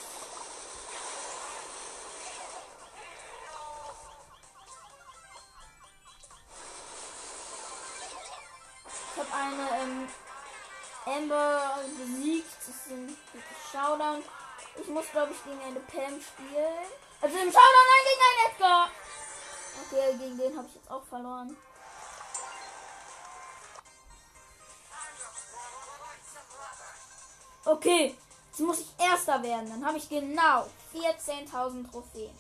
Ich 9.12 9.22
habe 9.22 9.34
eine 9.34 9.82
ähm, 9.82 10.08
Amber 11.06 11.78
besiegt. 11.98 12.46
Das 12.60 12.68
ist 12.68 12.90
ein 12.90 13.16
Showdown. 13.72 14.22
Ich 14.80 14.88
muss, 14.88 15.10
glaube 15.10 15.32
ich, 15.32 15.44
gegen 15.44 15.60
eine 15.62 15.80
Pam 15.80 16.20
spielen. 16.20 16.86
Also 17.20 17.36
im 17.36 17.50
Showdown 17.50 17.86
nein, 17.90 18.04
gegen 18.04 18.22
einen 18.22 18.52
Edgar. 18.52 18.90
Okay, 19.84 20.16
gegen 20.18 20.38
den 20.38 20.56
habe 20.56 20.66
ich 20.68 20.74
jetzt 20.74 20.90
auch 20.90 21.04
verloren. 21.04 21.56
Okay, 27.64 28.16
jetzt 28.48 28.60
muss 28.60 28.78
ich 28.78 28.94
Erster 28.98 29.42
werden. 29.42 29.68
Dann 29.68 29.84
habe 29.84 29.98
ich 29.98 30.08
genau 30.08 30.66
14.000 30.94 31.90
Trophäen. 31.90 32.38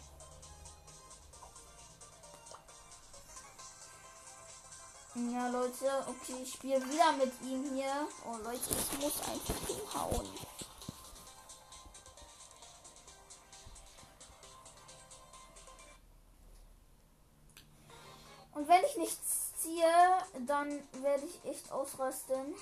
Ja, 5.32 5.48
Leute, 5.48 6.04
okay, 6.06 6.42
ich 6.42 6.52
spiele 6.52 6.80
wieder 6.90 7.10
mit 7.12 7.32
ihm 7.42 7.74
hier. 7.74 8.06
Oh, 8.24 8.36
Leute, 8.44 8.70
ich 8.70 8.98
muss 9.00 9.18
einfach 9.20 9.66
hinhauen. 9.66 10.28
Dann 20.46 20.82
werde 21.02 21.26
ich 21.26 21.50
echt 21.50 21.70
ausrasten. 21.72 22.54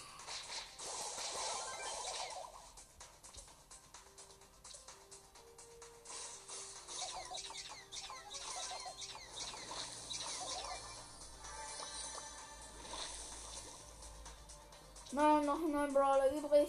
Nein, 15.12 15.46
noch 15.46 15.60
neun 15.60 15.94
Brawler 15.94 16.32
übrig. 16.32 16.68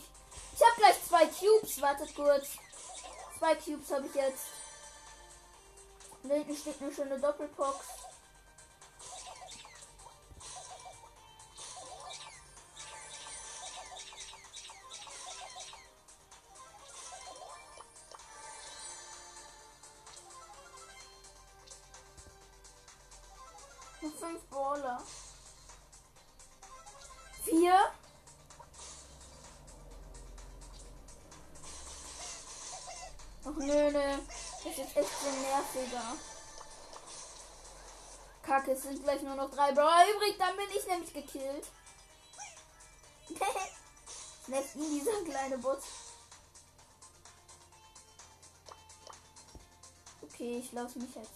Ich 0.53 0.61
habe 0.61 0.75
gleich 0.77 1.03
zwei 1.03 1.25
Cubes. 1.25 1.81
Wartet 1.81 2.15
kurz. 2.15 2.49
Zwei 3.39 3.55
Cubes 3.55 3.91
habe 3.91 4.05
ich 4.05 4.13
jetzt. 4.13 4.45
Da 6.23 6.35
hinten 6.35 6.55
steht 6.55 6.79
eine 6.79 6.93
schöne 6.93 7.19
Doppelbox. 7.19 8.04
Gleich 39.05 39.21
nur 39.21 39.35
noch 39.35 39.49
drei 39.49 39.71
Brawler 39.71 40.03
übrig, 40.15 40.35
dann 40.37 40.57
bin 40.57 40.65
ich 40.75 40.85
nämlich 40.87 41.13
gekillt. 41.13 41.67
Snappt 44.45 44.75
ihn 44.75 44.99
dieser 44.99 45.23
kleine 45.23 45.57
Bot. 45.59 45.79
Okay, 50.21 50.57
ich 50.59 50.71
lasse 50.73 50.99
mich 50.99 51.15
jetzt. 51.15 51.31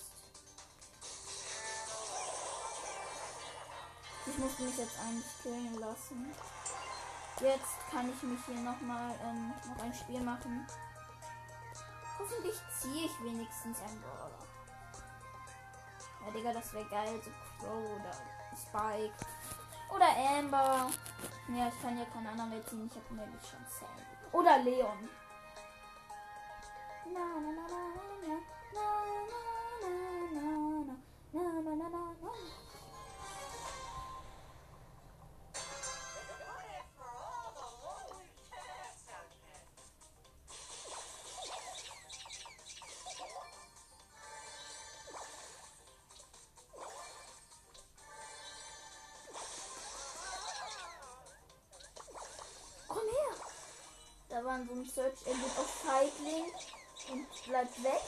Ich 4.26 4.38
muss 4.38 4.59
mich 4.59 4.78
jetzt 4.78 4.99
eigentlich 4.99 5.41
killen 5.41 5.80
lassen. 5.80 6.36
Jetzt 7.39 7.91
kann 7.91 8.11
ich 8.11 8.22
mich 8.24 8.39
hier 8.45 8.61
nochmal 8.61 9.17
ähm, 9.24 9.53
noch 9.70 9.84
ein 9.84 9.93
Spiel 9.93 10.20
machen. 10.20 10.67
Hoffentlich 12.20 12.55
ziehe 12.80 13.05
ich 13.05 13.24
wenigstens 13.24 13.80
einen 13.80 14.01
Brawler. 14.01 14.49
Ja, 16.26 16.32
Digga, 16.32 16.53
das 16.53 16.74
wäre 16.74 16.86
geil. 16.86 17.22
So 17.24 17.32
Crow 17.59 17.99
oder 17.99 18.11
Spike. 18.55 19.13
Oder 19.93 20.07
Amber. 20.38 20.89
Ja, 21.47 21.67
ich 21.67 21.82
kann 21.82 21.97
ja 21.97 22.05
keine 22.05 22.30
anderen 22.30 22.49
mehr 22.51 22.65
ziehen. 22.65 22.89
Ich 22.91 22.95
habe 22.95 23.15
nämlich 23.15 23.41
schon 23.41 23.65
Sandy. 23.67 24.03
Oder 24.32 24.59
Leon. 24.59 25.09
Na, 27.11 27.20
na, 27.20 27.51
na, 27.51 27.65
na, 27.67 27.82
na, 28.22 28.36
na, 28.74 28.86
na, 29.11 29.39
na, 30.32 30.99
na, 31.34 31.41
na, 31.41 31.61
na, 31.61 31.76
na, 31.76 31.89
na. 31.89 32.15
Komm 32.22 32.68
War 54.50 54.66
so 54.66 54.74
ein 54.74 54.84
Search 54.84 55.28
Engine 55.28 55.45
auf 55.60 55.70
Feigling 55.86 56.45
und 57.12 57.43
bleibt 57.45 57.84
weg. 57.84 58.02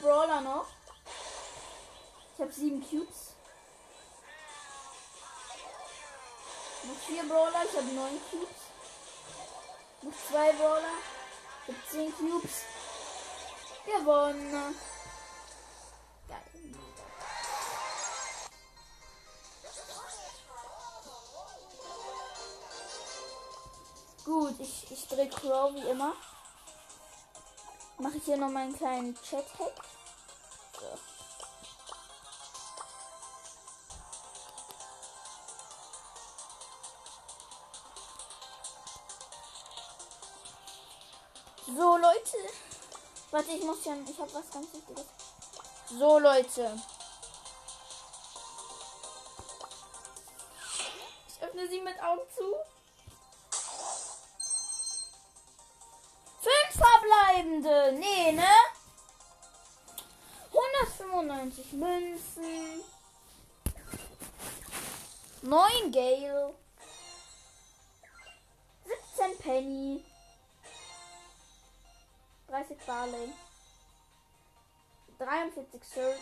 Brawler 0.00 0.40
noch. 0.40 0.66
Ich 2.34 2.40
habe 2.40 2.52
sieben 2.52 2.82
Cubes. 2.82 3.03
Vier 7.06 7.22
Brawler, 7.24 7.64
ich 7.64 7.76
habe 7.76 7.86
neun 7.92 8.20
Cubes. 8.30 8.48
Noch 10.02 10.12
zwei 10.30 10.52
Brawler. 10.52 10.94
Ich 11.66 11.74
habe 11.74 11.86
zehn 11.90 12.16
Cubes. 12.16 12.62
Gewonnen. 13.86 14.74
Gut, 24.24 24.54
ich, 24.58 24.90
ich 24.90 25.06
drehe 25.06 25.28
Crow 25.28 25.74
wie 25.74 25.86
immer. 25.86 26.14
Mache 27.98 28.16
ich 28.16 28.24
hier 28.24 28.38
noch 28.38 28.48
meinen 28.48 28.74
kleinen 28.74 29.14
Chat-Hack. 29.22 29.84
Warte, 43.34 43.50
ich 43.50 43.64
muss 43.64 43.84
ja. 43.84 43.94
Ich 44.08 44.16
habe 44.16 44.32
was 44.32 44.48
ganz 44.48 44.72
Wichtiges. 44.72 45.06
So, 45.88 46.20
Leute. 46.20 46.80
Ich 51.26 51.42
öffne 51.42 51.68
sie 51.68 51.80
mit 51.80 52.00
Augen 52.00 52.22
zu. 52.32 52.54
Fünf 56.42 56.84
verbleibende. 56.86 57.98
Nee, 57.98 58.30
ne? 58.30 58.46
195 60.52 61.72
Münzen. 61.72 62.84
9 65.42 65.90
Gale. 65.90 66.54
17 69.16 69.38
Penny. 69.38 70.13
30 72.54 72.78
Barley. 72.86 73.32
43 75.18 75.82
Search. 75.82 76.20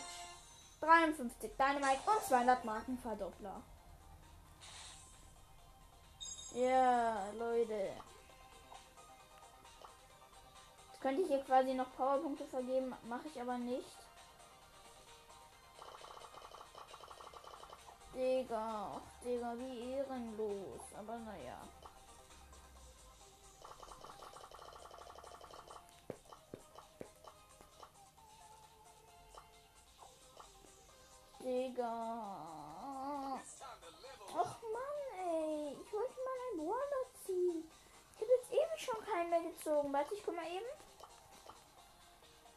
53 0.81 1.51
Dynamite 1.55 2.01
und 2.07 2.23
200 2.23 2.65
Markenverdoppler. 2.65 3.61
Ja, 6.55 7.31
Leute. 7.37 7.93
Jetzt 10.87 11.01
könnte 11.01 11.21
ich 11.21 11.27
hier 11.27 11.43
quasi 11.43 11.75
noch 11.75 11.95
Powerpunkte 11.95 12.45
vergeben, 12.45 12.95
mache 13.07 13.27
ich 13.27 13.39
aber 13.39 13.59
nicht. 13.59 13.97
Digga, 18.15 19.01
Digga, 19.23 19.53
wie 19.59 19.91
ehrenlos. 19.91 20.81
Aber 20.97 21.17
naja. 21.19 21.57
Digga. 31.43 33.39
Ach 34.35 34.61
Mann, 34.73 34.99
ey. 35.19 35.77
Ich 35.81 35.93
wollte 35.93 36.17
mal 36.23 36.39
ein 36.51 36.57
Brawler 36.57 37.05
ziehen. 37.25 37.69
Ich 38.15 38.21
habe 38.21 38.31
jetzt 38.31 38.51
ewig 38.51 38.85
schon 38.85 39.05
keinen 39.05 39.29
mehr 39.29 39.41
gezogen. 39.41 39.91
Warte, 39.91 40.13
ich 40.15 40.23
guck 40.23 40.35
mal 40.35 40.45
eben. 40.47 40.65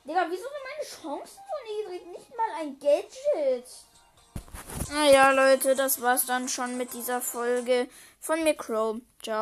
Digga, 0.04 0.26
wieso 0.28 0.42
sind 0.42 0.52
meine 0.70 0.86
Chancen 0.88 1.42
so 1.42 1.56
niedrig? 1.90 2.06
Nicht 2.06 2.36
mal 2.36 2.50
ein 2.60 2.78
Gadget. 2.78 3.68
Naja, 4.92 5.32
Leute, 5.32 5.74
das 5.74 6.00
war's 6.00 6.26
dann 6.26 6.48
schon 6.48 6.76
mit 6.76 6.92
dieser 6.92 7.20
Folge 7.20 7.88
von 8.20 8.44
mir, 8.44 8.54
Crow. 8.54 9.00
Ciao. 9.20 9.34